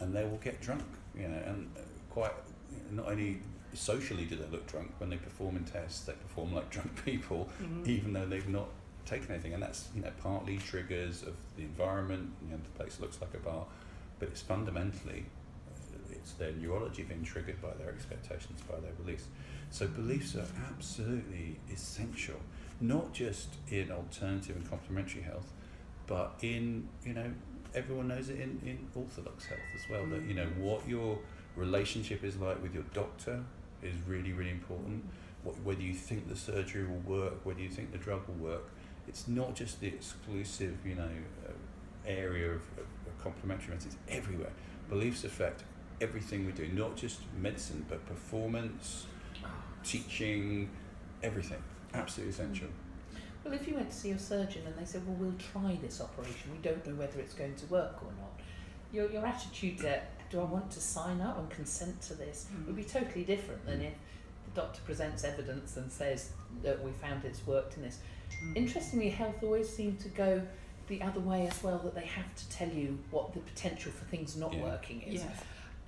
and 0.01 0.13
they 0.13 0.25
will 0.25 0.39
get 0.39 0.61
drunk, 0.61 0.83
you 1.17 1.29
know, 1.29 1.43
and 1.47 1.71
quite, 2.11 2.33
not 2.91 3.07
only 3.09 3.39
socially 3.75 4.25
do 4.25 4.37
they 4.37 4.47
look 4.51 4.67
drunk, 4.67 4.93
when 4.99 5.11
they 5.11 5.17
perform 5.17 5.57
in 5.57 5.65
tests, 5.65 6.05
they 6.05 6.13
perform 6.13 6.55
like 6.55 6.69
drunk 6.77 7.05
people, 7.05 7.49
Mhm. 7.63 7.87
even 7.87 8.13
though 8.13 8.27
they've 8.27 8.49
not 8.49 8.69
taken 9.07 9.31
anything, 9.33 9.55
and 9.55 9.63
that's 9.63 9.89
you 9.95 10.03
know 10.03 10.11
partly 10.23 10.59
triggers 10.59 11.23
of 11.23 11.35
the 11.57 11.63
environment. 11.63 12.31
You 12.45 12.51
know, 12.53 12.61
the 12.63 12.79
place 12.79 13.01
looks 13.01 13.21
like 13.21 13.35
a 13.35 13.39
bar, 13.39 13.67
but 14.19 14.29
it's 14.29 14.43
fundamentally 14.43 15.25
it's 16.13 16.33
their 16.33 16.53
neurology 16.53 17.03
being 17.05 17.23
triggered 17.25 17.61
by 17.63 17.73
their 17.79 17.89
expectations, 17.89 18.61
by 18.71 18.79
their 18.81 18.93
beliefs. 18.93 19.27
So 19.71 19.87
beliefs 19.87 20.35
are 20.37 20.47
absolutely 20.69 21.59
essential, 21.73 22.37
not 22.81 23.13
just 23.15 23.49
in 23.71 23.91
alternative 23.91 24.57
and 24.57 24.69
complementary 24.69 25.23
health, 25.23 25.51
but 26.07 26.35
in 26.43 26.89
you 27.05 27.15
know 27.15 27.31
everyone 27.75 28.09
knows 28.09 28.29
it 28.29 28.41
in, 28.41 28.61
in 28.67 28.79
orthodox 28.97 29.47
health 29.47 29.61
as 29.75 29.89
well. 29.91 30.05
That 30.07 30.23
you 30.23 30.35
know 30.35 30.47
what 30.59 30.87
your 30.89 31.19
relationship 31.57 32.25
is 32.25 32.37
like 32.37 32.63
with 32.63 32.75
your 32.75 32.85
doctor 32.95 33.43
is 33.83 33.95
really 34.07 34.33
really 34.33 34.51
important. 34.51 35.05
What, 35.43 35.61
whether 35.63 35.83
you 35.83 35.95
think 35.95 36.29
the 36.29 36.37
surgery 36.37 36.85
will 36.87 37.19
work, 37.19 37.45
whether 37.45 37.61
you 37.61 37.71
think 37.71 37.93
the 37.93 37.99
drug 37.99 38.29
will 38.29 38.35
work, 38.35 38.71
it's 39.09 39.27
not 39.27 39.55
just 39.55 39.81
the 39.81 39.89
exclusive 39.89 40.77
you 40.85 40.95
know 40.95 41.09
uh, 41.47 41.53
area 42.07 42.51
of, 42.51 42.63
of, 42.77 42.87
of 43.07 43.23
complementary 43.23 43.71
medicine. 43.71 43.93
It's 44.07 44.17
everywhere. 44.17 44.53
Beliefs 44.89 45.25
affect 45.25 45.65
everything 46.01 46.47
we 46.47 46.53
do, 46.53 46.67
not 46.69 46.97
just 46.97 47.21
medicine, 47.41 47.85
but 47.89 48.05
performance, 48.07 49.07
teaching, 49.85 50.71
everything. 51.23 51.63
Absolutely 51.95 52.33
essential. 52.33 52.69
Well, 53.45 53.55
if 53.55 53.67
you 53.67 53.75
went 53.75 53.91
to 53.91 53.97
see 53.97 54.11
a 54.11 54.19
surgeon 54.19 54.63
and 54.67 54.77
they 54.77 54.85
said, 54.85 55.07
well, 55.07 55.17
we'll 55.19 55.39
try 55.39 55.79
this 55.81 56.01
operation, 56.01 56.51
we 56.53 56.59
don't 56.59 56.87
know 56.87 56.95
whether 56.95 57.21
it's 57.21 57.35
going 57.35 57.55
to 57.55 57.67
work 57.67 57.97
or 58.03 58.13
not, 58.19 58.41
your, 58.93 59.11
your 59.11 59.25
attitude 59.25 59.79
to, 59.79 60.01
do 60.31 60.41
I 60.41 60.45
want 60.45 60.71
to 60.73 60.81
sign 60.81 61.21
up 61.21 61.39
and 61.39 61.51
consent 61.51 62.01
to 62.03 62.15
this, 62.15 62.47
Mm. 62.53 62.67
would 62.67 62.77
be 62.77 62.85
totally 62.85 63.25
different 63.25 63.67
than 63.67 63.81
if 63.83 63.95
the 64.45 64.61
doctor 64.61 64.81
presents 64.85 65.25
evidence 65.25 65.77
and 65.77 65.91
says 65.91 66.31
that 66.63 66.83
we 66.83 66.93
found 66.93 67.25
it's 67.25 67.45
worked 67.47 67.77
in 67.77 67.83
this. 67.83 67.99
Mm. 68.45 68.57
Interestingly, 68.57 69.11
health 69.11 69.43
always 69.43 69.69
seem 69.69 69.97
to 69.99 70.09
go 70.09 70.47
the 70.89 71.03
other 71.03 71.21
way 71.21 71.47
as 71.47 71.63
well, 71.63 71.79
that 71.79 71.95
they 71.95 72.07
have 72.07 72.35
to 72.37 72.49
tell 72.49 72.69
you 72.69 72.99
what 73.11 73.33
the 73.33 73.41
potential 73.41 73.93
for 73.93 74.05
things 74.07 74.37
not 74.37 74.53
Yeah. 74.53 74.63
working 74.63 75.03
is. 75.03 75.23
Yeah. 75.23 75.31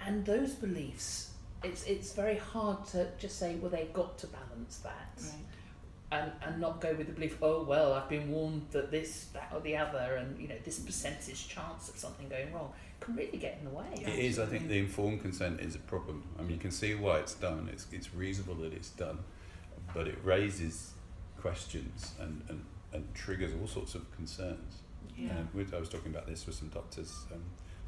And 0.00 0.24
those 0.26 0.54
beliefs, 0.54 1.30
it's, 1.64 1.84
it's 1.84 2.12
very 2.12 2.36
hard 2.38 2.84
to 2.86 3.08
just 3.18 3.38
say, 3.38 3.54
well, 3.56 3.70
they've 3.70 3.92
got 3.92 4.18
to 4.18 4.26
balance 4.28 4.78
that 4.78 5.08
Right. 5.20 5.32
and, 6.12 6.32
and 6.42 6.60
not 6.60 6.80
go 6.80 6.94
with 6.94 7.06
the 7.06 7.12
belief, 7.12 7.36
oh 7.42 7.62
well, 7.64 7.92
I've 7.92 8.08
been 8.08 8.30
warned 8.30 8.66
that 8.72 8.90
this, 8.90 9.26
that, 9.32 9.50
or 9.54 9.60
the 9.60 9.76
other, 9.76 10.16
and 10.16 10.38
you 10.40 10.46
know 10.48 10.58
this 10.64 10.78
percentage 10.80 11.48
chance 11.48 11.88
of 11.88 11.96
something 11.96 12.28
going 12.28 12.52
wrong 12.52 12.72
can 13.04 13.16
really 13.16 13.38
get 13.38 13.58
in 13.58 13.64
the 13.64 13.70
way. 13.70 13.86
It 13.94 14.18
is. 14.18 14.38
I 14.38 14.46
think 14.46 14.68
the 14.68 14.78
informed 14.78 15.22
consent 15.22 15.60
is 15.60 15.74
a 15.74 15.80
problem. 15.80 16.24
I 16.38 16.42
mean, 16.42 16.52
you 16.52 16.58
can 16.58 16.70
see 16.70 16.94
why 16.94 17.18
it's 17.18 17.34
done. 17.34 17.68
It's 17.72 17.86
it's 17.92 18.14
reasonable 18.14 18.54
that 18.56 18.72
it's 18.72 18.90
done, 18.90 19.18
but 19.94 20.08
it 20.08 20.18
raises 20.24 20.92
questions 21.40 22.12
and, 22.20 22.42
and, 22.48 22.64
and 22.92 23.14
triggers 23.14 23.50
all 23.60 23.66
sorts 23.66 23.94
of 23.94 24.10
concerns. 24.14 24.78
Yeah. 25.16 25.30
And 25.54 25.74
I 25.74 25.78
was 25.78 25.88
talking 25.88 26.12
about 26.12 26.26
this 26.26 26.46
with 26.46 26.54
some 26.54 26.68
doctors 26.68 27.26
um, 27.32 27.42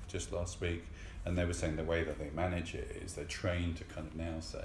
just 0.09 0.33
last 0.33 0.61
week, 0.61 0.85
and 1.25 1.39
they 1.39 1.45
were 1.45 1.55
saying 1.55 1.77
the 1.77 1.85
way 1.85 2.05
that 2.05 2.19
they 2.19 2.31
manage 2.31 2.75
it 2.75 3.01
is 3.03 3.15
they're 3.15 3.25
trained 3.25 3.77
to 3.77 3.85
kind 3.85 4.07
of 4.07 4.17
now 4.17 4.41
say, 4.41 4.65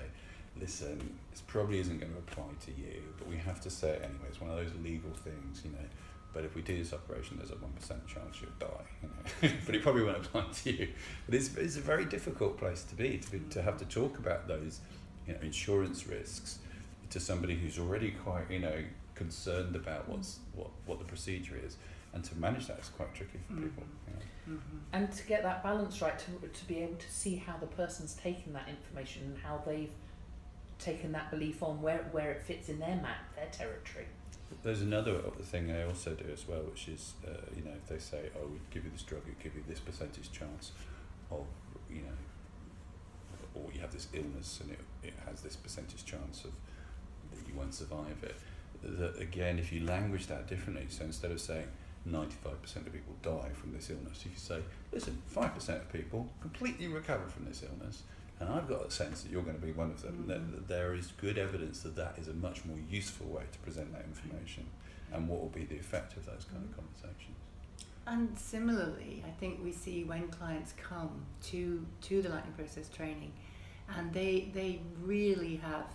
listen, 0.59 1.17
this 1.31 1.41
probably 1.41 1.79
isn't 1.79 1.99
going 1.99 2.11
to 2.11 2.17
apply 2.17 2.43
to 2.65 2.71
you, 2.71 3.01
but 3.17 3.27
we 3.27 3.37
have 3.37 3.61
to 3.61 3.69
say 3.69 3.91
it 3.91 4.01
anyway. 4.03 4.25
It's 4.27 4.41
one 4.41 4.49
of 4.49 4.57
those 4.57 4.73
legal 4.83 5.11
things, 5.11 5.61
you 5.63 5.71
know. 5.71 5.85
But 6.33 6.45
if 6.45 6.55
we 6.55 6.61
do 6.61 6.77
this 6.77 6.93
operation, 6.93 7.37
there's 7.37 7.51
a 7.51 7.55
one 7.55 7.71
percent 7.73 8.05
chance 8.07 8.41
you'll 8.41 8.51
die. 8.59 8.85
You 9.01 9.09
know, 9.09 9.55
but 9.65 9.75
it 9.75 9.81
probably 9.81 10.03
won't 10.03 10.17
apply 10.17 10.45
to 10.63 10.71
you. 10.71 10.87
But 11.25 11.35
it's, 11.35 11.55
it's 11.55 11.77
a 11.77 11.81
very 11.81 12.05
difficult 12.05 12.57
place 12.57 12.83
to 12.83 12.95
be 12.95 13.17
to 13.17 13.31
be 13.31 13.39
to 13.51 13.61
have 13.61 13.77
to 13.77 13.85
talk 13.85 14.19
about 14.19 14.47
those, 14.47 14.81
you 15.27 15.33
know, 15.33 15.39
insurance 15.41 16.07
risks 16.07 16.59
to 17.09 17.19
somebody 17.19 17.55
who's 17.55 17.79
already 17.79 18.11
quite 18.11 18.49
you 18.51 18.59
know 18.59 18.83
concerned 19.15 19.75
about 19.75 20.07
what's 20.07 20.39
what 20.55 20.69
what 20.85 20.99
the 20.99 21.05
procedure 21.05 21.57
is, 21.65 21.77
and 22.13 22.23
to 22.23 22.37
manage 22.37 22.67
that 22.67 22.79
is 22.79 22.89
quite 22.89 23.13
tricky 23.13 23.39
for 23.47 23.55
people. 23.55 23.83
You 24.07 24.13
know. 24.13 24.19
Mm-hmm. 24.49 24.77
And 24.93 25.11
to 25.11 25.27
get 25.27 25.43
that 25.43 25.63
balance 25.63 26.01
right, 26.01 26.17
to, 26.17 26.47
to 26.47 26.65
be 26.67 26.79
able 26.79 26.95
to 26.95 27.11
see 27.11 27.35
how 27.35 27.57
the 27.57 27.67
person's 27.67 28.15
taken 28.15 28.53
that 28.53 28.67
information 28.67 29.23
and 29.25 29.37
how 29.37 29.61
they've 29.65 29.91
taken 30.79 31.11
that 31.11 31.29
belief 31.29 31.61
on, 31.61 31.81
where, 31.81 32.07
where 32.11 32.31
it 32.31 32.41
fits 32.41 32.69
in 32.69 32.79
their 32.79 32.95
map, 32.95 33.35
their 33.35 33.49
territory. 33.51 34.05
There's 34.61 34.81
another 34.81 35.21
thing 35.41 35.71
I 35.71 35.85
also 35.85 36.13
do 36.13 36.25
as 36.33 36.47
well, 36.47 36.59
which 36.61 36.87
is 36.89 37.13
uh, 37.25 37.31
you 37.55 37.63
know 37.63 37.71
if 37.71 37.87
they 37.87 37.99
say, 37.99 38.29
oh, 38.35 38.47
we 38.47 38.59
give 38.71 38.83
you 38.83 38.91
this 38.91 39.03
drug, 39.03 39.21
we 39.25 39.33
give 39.41 39.55
you 39.55 39.63
this 39.67 39.79
percentage 39.79 40.31
chance 40.31 40.71
of 41.31 41.45
you 41.89 42.01
know, 42.01 42.17
or 43.55 43.71
you 43.73 43.79
have 43.81 43.91
this 43.91 44.07
illness 44.13 44.59
and 44.61 44.71
it, 44.71 44.79
it 45.03 45.13
has 45.27 45.41
this 45.41 45.55
percentage 45.55 46.05
chance 46.05 46.43
of 46.45 46.51
that 47.31 47.47
you 47.47 47.57
won't 47.57 47.73
survive 47.73 48.23
it. 48.23 48.35
That 48.83 49.19
again, 49.19 49.59
if 49.59 49.71
you 49.71 49.85
language 49.85 50.27
that 50.27 50.47
differently, 50.47 50.85
so 50.89 51.05
instead 51.05 51.31
of 51.31 51.41
saying 51.41 51.67
95% 52.07 52.75
of 52.75 52.93
people 52.93 53.15
die 53.21 53.49
from 53.53 53.73
this 53.73 53.89
illness, 53.89 54.23
if 54.25 54.31
you 54.31 54.37
say, 54.37 54.59
listen, 54.91 55.21
5% 55.35 55.69
of 55.69 55.91
people 55.91 56.29
completely 56.41 56.87
recover 56.87 57.27
from 57.27 57.45
this 57.45 57.63
illness, 57.63 58.03
and 58.39 58.49
I've 58.49 58.67
got 58.69 58.85
a 58.85 58.91
sense 58.91 59.21
that 59.23 59.31
you're 59.31 59.43
going 59.43 59.59
to 59.59 59.65
be 59.65 59.71
one 59.71 59.91
of 59.91 60.01
them, 60.01 60.25
that, 60.27 60.51
that 60.51 60.67
there 60.67 60.93
is 60.93 61.11
good 61.19 61.37
evidence 61.37 61.81
that 61.81 61.95
that 61.95 62.15
is 62.17 62.27
a 62.27 62.33
much 62.33 62.63
more 62.65 62.77
useful 62.89 63.27
way 63.27 63.43
to 63.51 63.59
present 63.59 63.91
that 63.93 64.05
information, 64.05 64.65
and 65.11 65.27
what 65.27 65.39
will 65.41 65.49
be 65.49 65.65
the 65.65 65.77
effect 65.77 66.15
of 66.15 66.25
those 66.25 66.45
kind 66.51 66.63
of 66.63 66.75
conversations. 66.75 67.37
And 68.07 68.37
similarly, 68.37 69.23
I 69.27 69.31
think 69.39 69.63
we 69.63 69.71
see 69.71 70.03
when 70.03 70.29
clients 70.29 70.73
come 70.81 71.25
to 71.43 71.85
to 72.01 72.21
the 72.21 72.29
lightning 72.29 72.53
process 72.53 72.89
training, 72.89 73.33
and 73.95 74.11
they 74.13 74.49
they 74.53 74.81
really 75.03 75.57
have 75.57 75.85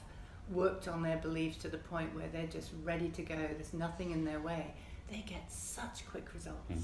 worked 0.51 0.87
on 0.87 1.03
their 1.03 1.17
beliefs 1.17 1.57
to 1.57 1.69
the 1.69 1.79
point 1.79 2.15
where 2.15 2.29
they're 2.29 2.47
just 2.47 2.71
ready 2.85 3.09
to 3.09 3.23
go. 3.23 3.35
There's 3.35 3.73
nothing 3.73 4.11
in 4.13 4.25
their 4.25 4.41
way. 4.41 4.75
They 5.11 5.25
get 5.27 5.51
such 5.51 6.07
quick 6.09 6.33
results. 6.35 6.71
Mm. 6.71 6.83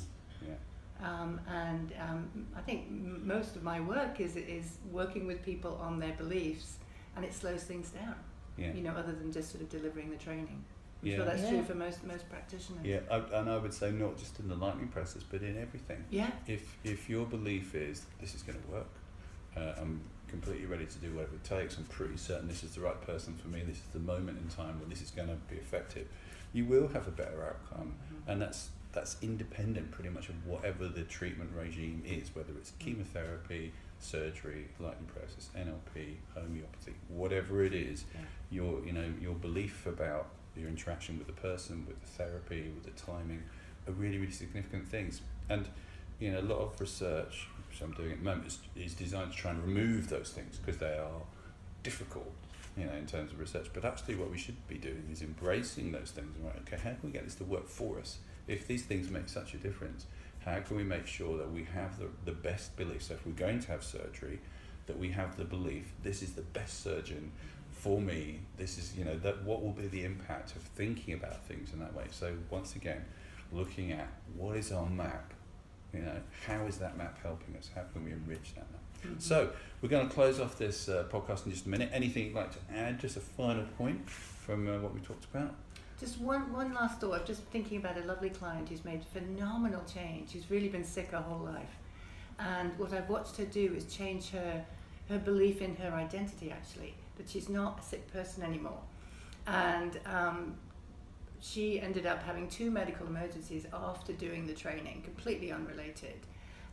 Yeah. 0.49 0.55
Um, 1.03 1.41
and 1.49 1.93
um, 2.01 2.47
I 2.57 2.61
think 2.61 2.87
m- 2.89 3.23
most 3.27 3.57
of 3.57 3.63
my 3.63 3.81
work 3.81 4.21
is 4.21 4.37
is 4.37 4.79
working 4.93 5.27
with 5.27 5.43
people 5.45 5.77
on 5.83 5.99
their 5.99 6.13
beliefs, 6.15 6.77
and 7.17 7.25
it 7.25 7.33
slows 7.33 7.63
things 7.65 7.91
down. 7.91 8.15
Yeah. 8.59 8.73
You 8.73 8.83
know, 8.83 8.91
other 8.93 9.13
than 9.13 9.33
just 9.33 9.51
sort 9.51 9.63
of 9.63 9.69
delivering 9.71 10.11
the 10.11 10.17
training. 10.17 10.63
I'm 11.03 11.09
Yeah. 11.09 11.17
sure 11.17 11.25
that's 11.25 11.43
Yeah. 11.43 11.49
true 11.51 11.65
for 11.65 11.75
most 11.75 12.05
most 12.05 12.29
practitioners. 12.29 12.85
Yeah, 12.85 13.01
I, 13.11 13.17
and 13.41 13.49
I 13.49 13.57
would 13.57 13.73
say 13.73 13.91
not 13.91 14.19
just 14.19 14.39
in 14.41 14.49
the 14.49 14.55
lightning 14.55 14.89
process, 14.89 15.23
but 15.23 15.43
in 15.43 15.57
everything. 15.57 16.05
Yeah. 16.11 16.31
If 16.47 16.77
if 16.85 17.09
your 17.09 17.25
belief 17.27 17.75
is 17.75 18.05
this 18.21 18.35
is 18.35 18.43
going 18.43 18.61
to 18.61 18.69
work, 18.69 18.89
uh, 19.57 19.81
I'm 19.81 20.03
completely 20.29 20.67
ready 20.67 20.87
to 20.87 20.99
do 20.99 21.13
whatever 21.15 21.35
it 21.37 21.45
takes. 21.45 21.79
I'm 21.79 21.85
pretty 21.85 22.19
certain 22.19 22.47
this 22.49 22.63
is 22.63 22.75
the 22.75 22.83
right 22.83 23.01
person 23.01 23.37
for 23.37 23.49
me. 23.49 23.63
This 23.63 23.79
is 23.79 23.89
the 23.93 23.99
moment 24.01 24.39
in 24.39 24.49
time 24.49 24.79
when 24.81 24.91
this 24.91 25.01
is 25.01 25.11
going 25.11 25.29
to 25.29 25.37
be 25.49 25.57
effective. 25.57 26.07
You 26.53 26.67
will 26.67 26.89
have 26.89 27.09
a 27.09 27.11
better 27.13 27.43
outcome, 27.45 27.95
Mhm. 27.95 28.33
and 28.33 28.43
that's 28.43 28.71
that's 28.93 29.17
independent 29.23 29.91
pretty 29.93 30.11
much 30.11 30.29
of 30.29 30.47
whatever 30.47 30.89
the 30.89 31.03
treatment 31.03 31.51
regime 31.57 32.03
is, 32.07 32.35
whether 32.35 32.53
it's 32.59 32.73
mm. 32.73 32.79
chemotherapy, 32.81 33.73
surgery, 33.99 34.69
lightning 34.79 35.09
process, 35.15 35.51
NLP, 35.57 36.17
homeopathy, 36.35 36.95
whatever 37.09 37.63
it 37.65 37.75
is. 37.75 38.05
Yeah. 38.15 38.21
Your 38.51 38.85
you 38.85 38.93
know 38.93 39.13
your 39.21 39.35
belief 39.35 39.87
about 39.87 40.29
your 40.57 40.69
interaction 40.69 41.19
with 41.19 41.29
the 41.29 41.33
person, 41.35 41.85
with 41.87 42.01
the 42.01 42.09
therapy, 42.09 42.71
with 42.75 42.85
the 42.85 43.01
timing, 43.01 43.43
are 43.87 43.93
really 43.93 44.19
really 44.19 44.33
significant 44.33 44.89
things. 44.89 45.21
And 45.49 45.69
you 46.19 46.33
know 46.33 46.41
a 46.41 46.43
lot 46.43 46.59
of 46.59 46.81
research, 46.81 47.49
which 47.69 47.81
I'm 47.81 47.93
doing 47.93 48.13
at 48.13 48.19
the 48.19 48.25
moment, 48.25 48.49
is, 48.49 48.59
is 48.75 48.95
designed 48.95 49.33
to 49.33 49.37
try 49.37 49.53
and 49.53 49.63
remove 49.63 50.09
those 50.09 50.31
things 50.31 50.59
because 50.59 50.79
they 50.79 50.99
are 50.99 51.23
difficult. 51.83 52.33
You 52.77 52.87
know, 52.87 52.93
in 52.93 53.05
terms 53.05 53.33
of 53.33 53.41
research, 53.41 53.67
but 53.75 53.85
actually, 53.85 54.15
what 54.15 54.31
we 54.31 54.39
should 54.39 54.67
be 54.69 54.77
doing 54.77 55.09
is 55.13 55.23
embracing 55.23 55.91
those 55.91 56.13
things. 56.13 56.37
Right? 56.41 56.55
Okay, 56.61 56.77
how 56.77 56.91
can 56.91 57.01
we 57.03 57.11
get 57.11 57.25
this 57.25 57.35
to 57.37 57.45
work 57.45 57.69
for 57.69 57.99
us? 57.99 58.19
If 58.51 58.67
these 58.67 58.83
things 58.83 59.11
make 59.11 59.29
such 59.29 59.55
a 59.55 59.57
difference, 59.59 60.07
how 60.45 60.59
can 60.61 60.77
we 60.77 60.85
make 60.85 61.07
sure 61.07 61.39
that 61.39 61.51
we 61.53 61.65
have 61.65 61.99
the, 61.99 62.09
the 62.25 62.33
best 62.33 62.77
belief? 62.77 63.03
So 63.05 63.15
if 63.15 63.25
we're 63.27 63.33
going 63.33 63.61
to 63.61 63.69
have 63.69 63.85
surgery, 63.85 64.41
that 64.87 64.99
we 64.99 65.11
have 65.11 65.37
the 65.37 65.45
belief 65.45 65.93
this 66.03 66.21
is 66.23 66.33
the 66.33 66.43
best 66.43 66.83
surgeon 66.83 67.31
for 67.71 68.01
me. 68.01 68.41
This 68.57 68.77
is 68.77 68.97
you 68.97 69.05
know 69.05 69.17
that 69.19 69.43
what 69.45 69.63
will 69.63 69.73
be 69.73 69.87
the 69.87 70.05
impact 70.05 70.57
of 70.57 70.63
thinking 70.63 71.15
about 71.15 71.45
things 71.45 71.73
in 71.73 71.79
that 71.79 71.95
way. 71.95 72.05
So 72.11 72.35
once 72.51 72.75
again, 72.75 73.05
looking 73.53 73.93
at 73.93 74.09
what 74.37 74.57
is 74.57 74.73
our 74.73 74.87
map. 74.87 75.33
You 75.95 76.01
know, 76.01 76.17
how 76.47 76.67
is 76.67 76.79
that 76.79 76.97
map 76.97 77.19
helping 77.23 77.57
us? 77.57 77.69
How 77.75 77.83
can 77.93 78.05
we 78.05 78.13
enrich 78.13 78.55
that 78.55 78.67
map? 78.71 78.81
Mhm. 79.17 79.21
So 79.23 79.51
we're 79.81 79.89
going 79.89 80.09
to 80.09 80.15
close 80.15 80.39
off 80.41 80.57
this 80.59 80.89
uh, 80.89 81.05
podcast 81.11 81.47
in 81.47 81.53
just 81.53 81.67
a 81.67 81.69
minute. 81.69 81.91
Anything 81.93 82.27
you'd 82.27 82.35
like 82.35 82.53
to 82.53 82.75
add? 82.75 83.01
Just 83.01 83.17
a 83.17 83.21
final 83.21 83.65
point 83.79 84.09
from 84.09 84.69
uh, 84.69 84.79
what 84.79 84.95
we 84.95 85.01
talked 85.01 85.25
about. 85.33 85.55
Just 86.01 86.19
one, 86.19 86.51
one 86.51 86.73
last 86.73 86.99
thought. 86.99 87.21
I'm 87.21 87.27
just 87.27 87.43
thinking 87.53 87.77
about 87.77 87.99
a 87.99 88.07
lovely 88.07 88.31
client 88.31 88.71
who's 88.71 88.87
made 88.87 89.05
phenomenal 89.05 89.83
change. 89.85 90.33
Who's 90.33 90.51
really 90.51 90.69
been 90.69 90.83
sick 90.83 91.11
her 91.11 91.19
whole 91.19 91.45
life, 91.45 91.77
and 92.39 92.77
what 92.79 92.95
I've 92.95 93.11
watched 93.11 93.37
her 93.37 93.45
do 93.45 93.75
is 93.77 93.85
change 93.85 94.31
her 94.31 94.65
her 95.11 95.19
belief 95.19 95.61
in 95.61 95.77
her 95.77 95.93
identity. 95.93 96.51
Actually, 96.51 96.95
that 97.19 97.29
she's 97.29 97.51
not 97.51 97.81
a 97.81 97.83
sick 97.83 98.11
person 98.11 98.43
anymore, 98.43 98.81
and 99.47 100.01
um, 100.07 100.55
she 101.43 101.79
ended 101.79 102.07
up 102.07 102.23
having 102.23 102.49
two 102.49 102.71
medical 102.71 103.07
emergencies 103.07 103.67
after 103.71 104.15
doing 104.15 104.47
the 104.47 104.55
training, 104.55 105.03
completely 105.03 105.53
unrelated. 105.53 106.15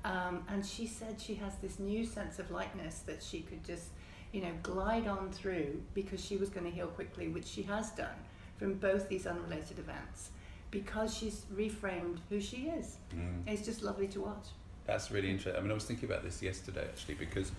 Um, 0.06 0.46
and 0.48 0.66
she 0.66 0.88
said 0.88 1.20
she 1.20 1.36
has 1.36 1.56
this 1.58 1.80
new 1.80 2.06
sense 2.06 2.40
of 2.40 2.50
lightness 2.50 3.00
that 3.00 3.22
she 3.22 3.42
could 3.42 3.66
just, 3.66 3.88
you 4.32 4.40
know, 4.40 4.54
glide 4.64 5.06
on 5.06 5.32
through 5.32 5.82
because 5.94 6.24
she 6.24 6.38
was 6.38 6.48
going 6.48 6.66
to 6.66 6.72
heal 6.72 6.88
quickly, 6.88 7.28
which 7.28 7.46
she 7.46 7.64
has 7.64 7.90
done 7.90 8.16
from 8.58 8.74
both 8.76 9.08
these 9.10 9.26
unrelated 9.28 9.80
events. 9.80 10.32
because 10.70 11.16
she's 11.16 11.46
reframed 11.56 12.18
who 12.30 12.42
she 12.42 12.68
is. 12.68 12.98
Mm. 13.16 13.44
It's 13.48 13.64
just 13.64 13.84
lovely 13.84 14.08
to 14.10 14.20
watch. 14.22 14.48
That's 14.86 15.12
really 15.12 15.30
interesting. 15.30 15.58
I 15.58 15.62
mean, 15.62 15.72
I 15.72 15.74
was 15.74 15.86
thinking 15.86 16.10
about 16.10 16.24
this 16.24 16.42
yesterday 16.42 16.84
actually 16.84 17.16
because 17.16 17.52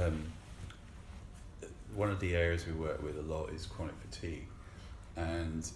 um, 0.00 0.22
one 1.94 2.10
of 2.10 2.20
the 2.20 2.34
areas 2.36 2.66
we 2.66 2.72
work 2.72 3.02
with 3.02 3.18
a 3.18 3.22
lot 3.22 3.50
is 3.50 3.66
chronic 3.66 3.94
fatigue, 4.00 4.46
and 5.16 5.68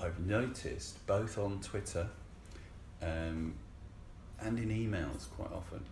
I've 0.00 0.18
noticed 0.20 1.04
both 1.06 1.38
on 1.38 1.60
Twitter 1.60 2.08
um, 3.02 3.54
and 4.40 4.58
in 4.58 4.70
emails 4.70 5.28
quite 5.36 5.52
often 5.52 5.84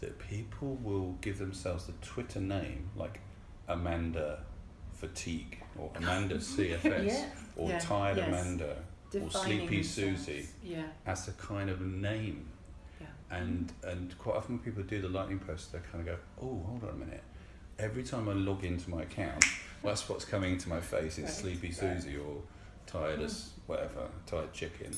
that 0.00 0.18
people 0.18 0.78
will 0.82 1.16
give 1.20 1.38
themselves 1.38 1.84
the 1.84 1.92
Twitter 2.00 2.40
name 2.40 2.88
like 2.96 3.20
Amanda 3.68 4.40
Fatigue 5.00 5.58
or 5.78 5.90
Amanda 5.96 6.36
CFS 6.36 7.04
Yeah. 7.06 7.24
or 7.56 7.70
Yeah, 7.70 7.78
Tired 7.78 8.16
yes. 8.18 8.28
Amanda 8.28 8.76
or 9.20 9.30
Sleepy. 9.30 9.82
Susie 9.82 10.46
Yeah, 10.62 10.82
as 11.06 11.26
a 11.28 11.32
kind 11.32 11.70
of 11.70 11.80
name. 11.80 12.46
yeah. 13.00 13.06
And 13.30 13.72
and 13.82 14.16
quite 14.18 14.36
often 14.36 14.56
when 14.56 14.64
people 14.64 14.82
do 14.82 15.00
the 15.00 15.08
lightning 15.08 15.38
process, 15.38 15.66
they 15.68 15.78
kind 15.90 16.06
of 16.06 16.14
go, 16.14 16.16
oh, 16.42 16.62
hold 16.66 16.84
on 16.84 16.90
a 16.90 16.92
minute. 17.04 17.22
Every 17.78 18.02
time 18.02 18.28
I 18.28 18.32
log 18.34 18.62
into 18.64 18.90
my 18.90 19.02
account, 19.02 19.42
well, 19.82 19.94
that's 19.94 20.06
what's 20.08 20.26
coming 20.26 20.52
into 20.52 20.68
my 20.68 20.80
face. 20.80 21.18
It's 21.18 21.20
Right. 21.20 21.30
Sleepy 21.58 21.68
Right. 21.68 21.76
Susie 22.02 22.16
or 22.18 22.42
Tired 22.86 23.20
as 23.20 23.50
whatever, 23.66 24.08
Tired 24.26 24.52
Chicken. 24.52 24.92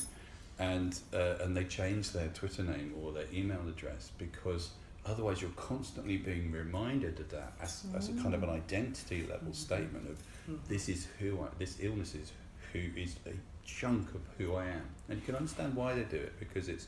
And, 0.59 0.99
uh, 1.13 1.35
and 1.41 1.55
they 1.57 1.63
change 1.63 2.11
their 2.11 2.27
Twitter 2.29 2.63
name 2.63 2.93
or 3.01 3.11
their 3.11 3.25
email 3.33 3.61
address 3.67 4.11
because 4.17 4.69
otherwise 5.05 5.41
you're 5.41 5.51
constantly 5.51 6.17
being 6.17 6.51
reminded 6.51 7.19
of 7.19 7.29
that 7.29 7.53
as, 7.61 7.83
as 7.95 8.09
a 8.09 8.13
kind 8.13 8.33
of 8.33 8.41
an 8.43 8.49
identity 8.49 9.25
level 9.29 9.53
statement 9.53 10.09
of 10.09 10.17
Mhm. 10.49 10.59
this 10.67 10.89
is 10.89 11.07
who 11.19 11.41
I, 11.41 11.47
this 11.57 11.77
illness 11.81 12.15
is 12.15 12.31
who 12.73 12.79
is 12.95 13.15
a 13.25 13.33
chunk 13.65 14.13
of 14.13 14.21
who 14.37 14.55
I 14.55 14.65
am. 14.65 14.85
And 15.09 15.19
you 15.19 15.25
can 15.25 15.35
understand 15.35 15.75
why 15.75 15.93
they 15.93 16.03
do 16.03 16.17
it 16.17 16.37
because 16.39 16.67
it's, 16.67 16.87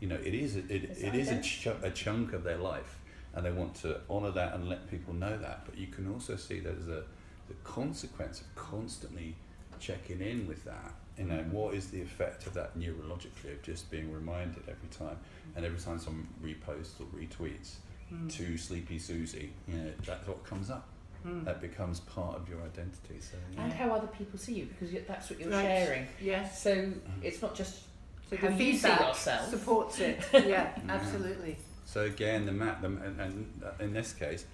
you 0.00 0.08
know, 0.08 0.16
it 0.16 0.34
is 0.34 0.56
a, 0.56 0.60
it, 0.60 0.84
It's 0.84 1.00
it 1.02 1.14
is 1.14 1.28
a, 1.30 1.40
ch- 1.40 1.66
a 1.82 1.90
chunk 1.90 2.32
of 2.32 2.44
their 2.44 2.56
life, 2.58 2.98
and 3.34 3.44
they 3.44 3.50
want 3.52 3.74
to 3.82 4.00
honour 4.08 4.30
that 4.30 4.54
and 4.54 4.68
let 4.68 4.90
people 4.90 5.12
know 5.12 5.36
that. 5.36 5.64
But 5.66 5.76
you 5.76 5.88
can 5.88 6.10
also 6.12 6.36
see 6.36 6.60
there's 6.60 6.88
a 6.88 7.04
the 7.48 7.54
consequence 7.62 8.40
of 8.40 8.54
constantly 8.54 9.36
checking 9.80 10.20
in 10.22 10.46
with 10.46 10.64
that. 10.64 10.94
You 11.18 11.24
know, 11.24 11.44
what 11.52 11.74
is 11.74 11.88
the 11.88 12.02
effect 12.02 12.46
of 12.46 12.54
that 12.54 12.76
neurologically 12.78 13.52
of 13.52 13.62
just 13.62 13.88
being 13.90 14.12
reminded 14.12 14.62
every 14.68 14.88
time, 14.90 15.16
and 15.54 15.64
every 15.64 15.78
time 15.78 15.98
someone 15.98 16.26
reposts 16.42 17.00
or 17.00 17.04
retweets 17.16 17.74
Mm. 18.12 18.30
to 18.36 18.58
Sleepy 18.58 18.98
Susie, 18.98 19.50
you 19.66 19.76
know, 19.78 19.90
that's 20.04 20.26
what 20.28 20.44
comes 20.44 20.68
up. 20.70 20.86
Mm. 21.26 21.42
That 21.46 21.62
becomes 21.62 22.00
part 22.00 22.36
of 22.36 22.46
your 22.50 22.58
identity. 22.60 23.18
So 23.20 23.38
yeah. 23.54 23.64
And 23.64 23.72
how 23.72 23.90
other 23.92 24.06
people 24.08 24.38
see 24.38 24.52
you 24.54 24.66
because 24.66 24.94
that's 25.08 25.30
what 25.30 25.40
you're 25.40 25.48
Right. 25.50 25.62
sharing. 25.62 26.06
Yes. 26.20 26.60
So 26.62 26.92
it's 27.22 27.40
not 27.40 27.54
just 27.54 27.84
So 28.28 28.36
how 28.36 28.48
the 28.48 28.52
you 28.52 28.58
see 28.58 28.72
feedback 28.78 29.00
yourself. 29.08 29.48
supports 29.48 30.00
it. 30.00 30.22
Yeah, 30.34 30.40
Yeah. 30.46 30.78
absolutely. 30.88 31.56
So 31.86 32.02
again, 32.04 32.44
the 32.44 32.52
map, 32.52 32.82
the, 32.82 32.88
and, 32.88 33.18
and 33.20 33.62
in 33.80 33.92
this 33.94 34.12
case, 34.12 34.44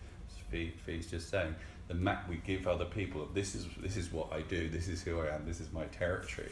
Fee, 0.51 0.73
Fee's 0.87 1.11
just 1.11 1.29
saying, 1.29 1.55
the 1.91 1.97
map 1.97 2.29
we 2.29 2.37
give 2.37 2.69
other 2.69 2.85
people. 2.85 3.29
This 3.35 3.57
is 3.57 3.67
this 3.83 3.97
is 3.97 4.13
what 4.13 4.33
I 4.33 4.43
do. 4.43 4.69
This 4.69 4.87
is 4.87 5.03
who 5.03 5.21
I 5.21 5.35
am. 5.35 5.45
This 5.45 5.61
is 5.61 5.73
my 5.73 5.87
territory. 5.87 6.49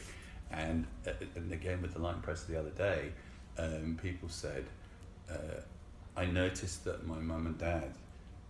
And 0.51 0.85
uh, 1.07 1.11
and 1.35 1.51
again 1.53 1.81
with 1.81 1.93
the 1.93 1.99
lightning 1.99 2.21
process 2.21 2.45
the 2.45 2.59
other 2.59 2.71
day, 2.71 3.13
um, 3.57 3.97
people 4.03 4.27
said, 4.27 4.65
uh, 5.31 5.61
I 6.17 6.25
noticed 6.25 6.83
that 6.83 7.07
my 7.07 7.19
mum 7.19 7.45
and 7.45 7.57
dad 7.57 7.93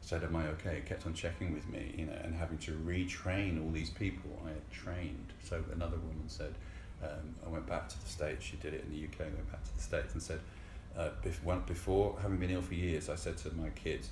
said, 0.02 0.24
"Am 0.24 0.36
I 0.36 0.48
okay?" 0.48 0.82
Kept 0.84 1.06
on 1.06 1.14
checking 1.14 1.54
with 1.54 1.70
me, 1.70 1.94
you 1.96 2.06
know, 2.08 2.20
and 2.24 2.34
having 2.34 2.58
to 2.60 2.72
retrain 2.72 3.64
all 3.64 3.72
these 3.72 3.92
people 3.92 4.42
I 4.44 4.50
had 4.50 4.72
trained. 4.72 5.34
So 5.44 5.64
another 5.72 5.98
woman 5.98 6.28
said, 6.28 6.56
um, 7.04 7.36
I 7.46 7.50
went 7.50 7.68
back 7.68 7.88
to 7.90 8.02
the 8.02 8.08
states. 8.08 8.44
She 8.44 8.58
did 8.58 8.74
it 8.74 8.84
in 8.86 8.92
the 8.92 9.06
UK. 9.06 9.32
Went 9.32 9.52
back 9.52 9.64
to 9.64 9.76
the 9.76 9.84
states 9.84 10.14
and 10.14 10.24
said, 10.24 10.40
uh, 10.98 11.10
bef- 11.24 11.44
one, 11.44 11.62
before 11.68 12.18
having 12.20 12.38
been 12.38 12.50
ill 12.50 12.64
for 12.64 12.74
years, 12.74 13.10
I 13.10 13.16
said 13.16 13.38
to 13.38 13.54
my 13.54 13.70
kids, 13.70 14.10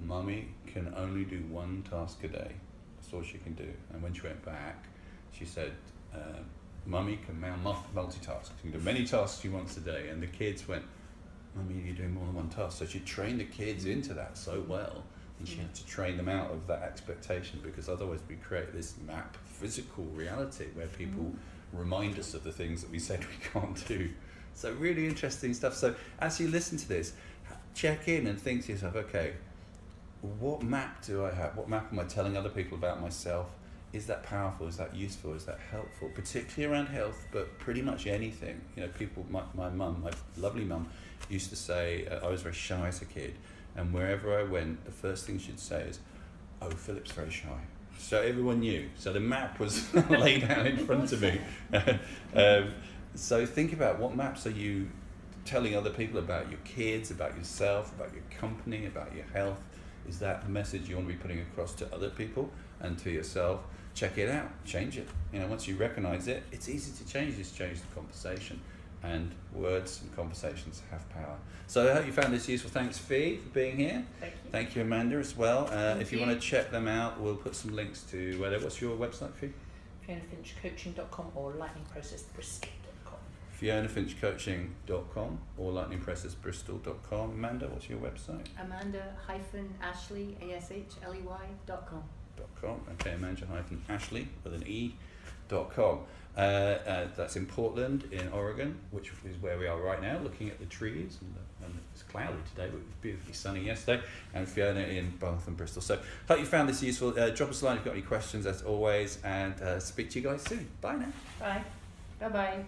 "Mummy 0.00 0.48
can 0.66 0.92
only 0.96 1.24
do 1.24 1.38
one 1.50 1.84
task 1.88 2.22
a 2.24 2.28
day. 2.28 2.52
That's 2.96 3.12
all 3.12 3.22
she 3.22 3.38
can 3.38 3.54
do." 3.54 3.68
And 3.92 4.02
when 4.02 4.12
she 4.12 4.22
went 4.22 4.44
back, 4.44 4.86
she 5.32 5.44
said, 5.44 5.72
uh, 6.14 6.40
"Mummy 6.86 7.18
can 7.24 7.40
mul- 7.40 7.56
mul- 7.58 7.86
multitask. 7.94 8.50
She 8.56 8.70
can 8.70 8.72
do 8.72 8.80
many 8.80 9.06
tasks 9.06 9.40
she 9.40 9.48
wants 9.48 9.76
a 9.76 9.80
day." 9.80 10.08
And 10.08 10.22
the 10.22 10.26
kids 10.26 10.66
went, 10.68 10.84
"Mummy, 11.54 11.82
you're 11.84 11.94
doing 11.94 12.14
more 12.14 12.26
than 12.26 12.34
one 12.34 12.48
task." 12.48 12.78
So 12.78 12.86
she 12.86 13.00
trained 13.00 13.40
the 13.40 13.44
kids 13.44 13.84
into 13.84 14.14
that 14.14 14.36
so 14.36 14.60
well, 14.66 15.04
and 15.38 15.48
she 15.48 15.58
had 15.58 15.74
to 15.74 15.86
train 15.86 16.16
them 16.16 16.28
out 16.28 16.50
of 16.50 16.66
that 16.66 16.82
expectation 16.82 17.60
because 17.62 17.88
otherwise 17.88 18.20
we 18.28 18.36
create 18.36 18.72
this 18.72 18.94
map 19.06 19.36
physical 19.46 20.04
reality 20.04 20.66
where 20.74 20.86
people 20.86 21.32
remind 21.72 22.18
us 22.18 22.34
of 22.34 22.44
the 22.44 22.52
things 22.52 22.82
that 22.82 22.90
we 22.90 22.98
said 22.98 23.20
we 23.20 23.44
can't 23.60 23.86
do. 23.86 24.10
So 24.54 24.72
really 24.74 25.06
interesting 25.06 25.54
stuff. 25.54 25.74
So 25.74 25.94
as 26.20 26.38
you 26.40 26.48
listen 26.48 26.78
to 26.78 26.88
this, 26.88 27.14
check 27.74 28.08
in 28.08 28.26
and 28.26 28.40
think 28.40 28.64
to 28.66 28.72
yourself, 28.72 28.94
okay, 28.96 29.34
what 30.24 30.62
map 30.62 31.04
do 31.04 31.24
I 31.24 31.32
have? 31.32 31.56
What 31.56 31.68
map 31.68 31.92
am 31.92 31.98
I 31.98 32.04
telling 32.04 32.36
other 32.36 32.48
people 32.48 32.78
about 32.78 33.00
myself? 33.00 33.50
Is 33.92 34.06
that 34.06 34.22
powerful? 34.22 34.66
Is 34.66 34.78
that 34.78 34.94
useful? 34.94 35.34
Is 35.34 35.44
that 35.44 35.58
helpful? 35.70 36.08
Particularly 36.14 36.72
around 36.72 36.86
health, 36.86 37.26
but 37.30 37.58
pretty 37.58 37.82
much 37.82 38.06
anything. 38.06 38.60
You 38.74 38.84
know, 38.84 38.88
people. 38.88 39.24
My 39.28 39.42
my 39.54 39.68
mum, 39.68 40.02
my 40.02 40.10
lovely 40.36 40.64
mum, 40.64 40.88
used 41.28 41.50
to 41.50 41.56
say 41.56 42.06
uh, 42.06 42.26
I 42.26 42.30
was 42.30 42.42
very 42.42 42.54
shy 42.54 42.88
as 42.88 43.02
a 43.02 43.04
kid, 43.04 43.34
and 43.76 43.92
wherever 43.92 44.38
I 44.38 44.44
went, 44.44 44.84
the 44.84 44.90
first 44.90 45.26
thing 45.26 45.38
she'd 45.38 45.60
say 45.60 45.82
is, 45.82 46.00
"Oh, 46.62 46.70
Philip's 46.70 47.12
very 47.12 47.30
shy." 47.30 47.60
So 47.98 48.20
everyone 48.20 48.60
knew. 48.60 48.88
So 48.96 49.12
the 49.12 49.20
map 49.20 49.60
was 49.60 49.92
laid 50.10 50.44
out 50.44 50.66
in 50.66 50.78
front 50.78 51.12
of 51.12 51.20
me. 51.20 51.40
um, 52.34 52.72
so 53.14 53.46
think 53.46 53.72
about 53.72 54.00
what 54.00 54.16
maps 54.16 54.46
are 54.46 54.50
you 54.50 54.88
telling 55.44 55.76
other 55.76 55.90
people 55.90 56.18
about 56.18 56.50
your 56.50 56.58
kids, 56.64 57.10
about 57.10 57.36
yourself, 57.36 57.94
about 57.94 58.12
your 58.12 58.24
company, 58.40 58.86
about 58.86 59.14
your 59.14 59.26
health? 59.26 59.60
Is 60.08 60.18
that 60.18 60.42
the 60.42 60.50
message 60.50 60.88
you 60.88 60.96
want 60.96 61.08
to 61.08 61.14
be 61.14 61.18
putting 61.18 61.40
across 61.40 61.74
to 61.74 61.94
other 61.94 62.10
people 62.10 62.50
and 62.80 62.98
to 62.98 63.10
yourself? 63.10 63.60
Check 63.94 64.18
it 64.18 64.28
out, 64.28 64.50
change 64.64 64.98
it. 64.98 65.08
You 65.32 65.40
know, 65.40 65.46
once 65.46 65.68
you 65.68 65.76
recognize 65.76 66.26
it, 66.26 66.42
it's 66.50 66.68
easy 66.68 66.92
to 67.04 67.10
change. 67.10 67.36
Just 67.36 67.56
change 67.56 67.80
the 67.80 67.86
conversation, 67.94 68.60
and 69.02 69.30
words 69.52 70.02
and 70.02 70.14
conversations 70.16 70.82
have 70.90 71.08
power. 71.10 71.36
So 71.68 71.88
I 71.88 71.94
hope 71.94 72.06
you 72.06 72.12
found 72.12 72.34
this 72.34 72.48
useful. 72.48 72.70
Thanks, 72.70 72.98
Fee, 72.98 73.36
for 73.36 73.48
being 73.50 73.76
here. 73.76 74.04
Thank 74.20 74.32
you. 74.32 74.50
Thank 74.50 74.76
you, 74.76 74.82
Amanda, 74.82 75.16
as 75.16 75.36
well. 75.36 75.68
Uh, 75.70 75.96
if 76.00 76.10
you, 76.10 76.18
you. 76.18 76.26
want 76.26 76.40
to 76.40 76.44
check 76.44 76.72
them 76.72 76.88
out, 76.88 77.20
we'll 77.20 77.36
put 77.36 77.54
some 77.54 77.74
links 77.74 78.02
to 78.10 78.38
where. 78.40 78.58
What's 78.58 78.80
your 78.80 78.96
website, 78.96 79.32
Fee? 79.34 79.52
FionaFinchCoaching.com 80.08 81.32
or 81.34 81.52
Lightning 81.52 81.84
Process 81.90 82.24
lightningprocessbristol.com. 82.24 82.83
FionaFinchCoaching.com 83.64 85.38
or 85.56 85.72
LightningProcessBristol.com. 85.72 87.30
Amanda, 87.30 87.66
what's 87.68 87.88
your 87.88 87.98
website? 87.98 88.46
Amanda 88.60 89.14
hyphen 89.26 89.74
Ashley 89.82 90.36
A 90.42 90.56
S 90.56 90.70
H 90.70 90.92
L 91.04 91.14
E 91.14 91.20
Y 91.20 91.40
dot 91.66 91.86
com. 91.86 92.02
dot 92.36 92.48
com. 92.60 92.80
Okay, 92.94 93.14
Amanda 93.14 93.46
hyphen 93.46 93.82
Ashley 93.88 94.28
with 94.42 94.52
an 94.54 94.64
E 94.66 94.94
dot 95.48 95.74
com. 95.74 96.00
Uh, 96.36 96.40
uh, 96.40 97.08
that's 97.16 97.36
in 97.36 97.46
Portland, 97.46 98.08
in 98.10 98.28
Oregon, 98.32 98.76
which 98.90 99.12
is 99.24 99.40
where 99.40 99.56
we 99.56 99.68
are 99.68 99.80
right 99.80 100.02
now, 100.02 100.18
looking 100.18 100.50
at 100.50 100.58
the 100.58 100.66
trees. 100.66 101.18
And, 101.20 101.32
the, 101.34 101.66
and 101.66 101.78
it's 101.92 102.02
cloudy 102.02 102.34
today, 102.50 102.66
but 102.66 102.78
it 102.78 102.84
was 102.84 102.94
beautifully 103.00 103.34
sunny 103.34 103.64
yesterday. 103.64 104.02
And 104.34 104.46
Fiona 104.48 104.80
in 104.80 105.10
Bath 105.18 105.46
and 105.46 105.56
Bristol. 105.56 105.80
So, 105.80 106.00
hope 106.28 106.40
you 106.40 106.44
found 106.44 106.68
this 106.68 106.82
useful. 106.82 107.18
Uh, 107.18 107.30
drop 107.30 107.50
us 107.50 107.62
a 107.62 107.66
line 107.66 107.76
if 107.76 107.80
you've 107.80 107.84
got 107.86 107.92
any 107.92 108.02
questions, 108.02 108.46
as 108.46 108.62
always, 108.62 109.18
and 109.24 109.54
uh, 109.62 109.78
speak 109.78 110.10
to 110.10 110.20
you 110.20 110.28
guys 110.28 110.42
soon. 110.42 110.68
Bye 110.80 110.96
now. 110.96 111.12
Bye. 111.38 111.64
Bye 112.20 112.28
bye. 112.28 112.64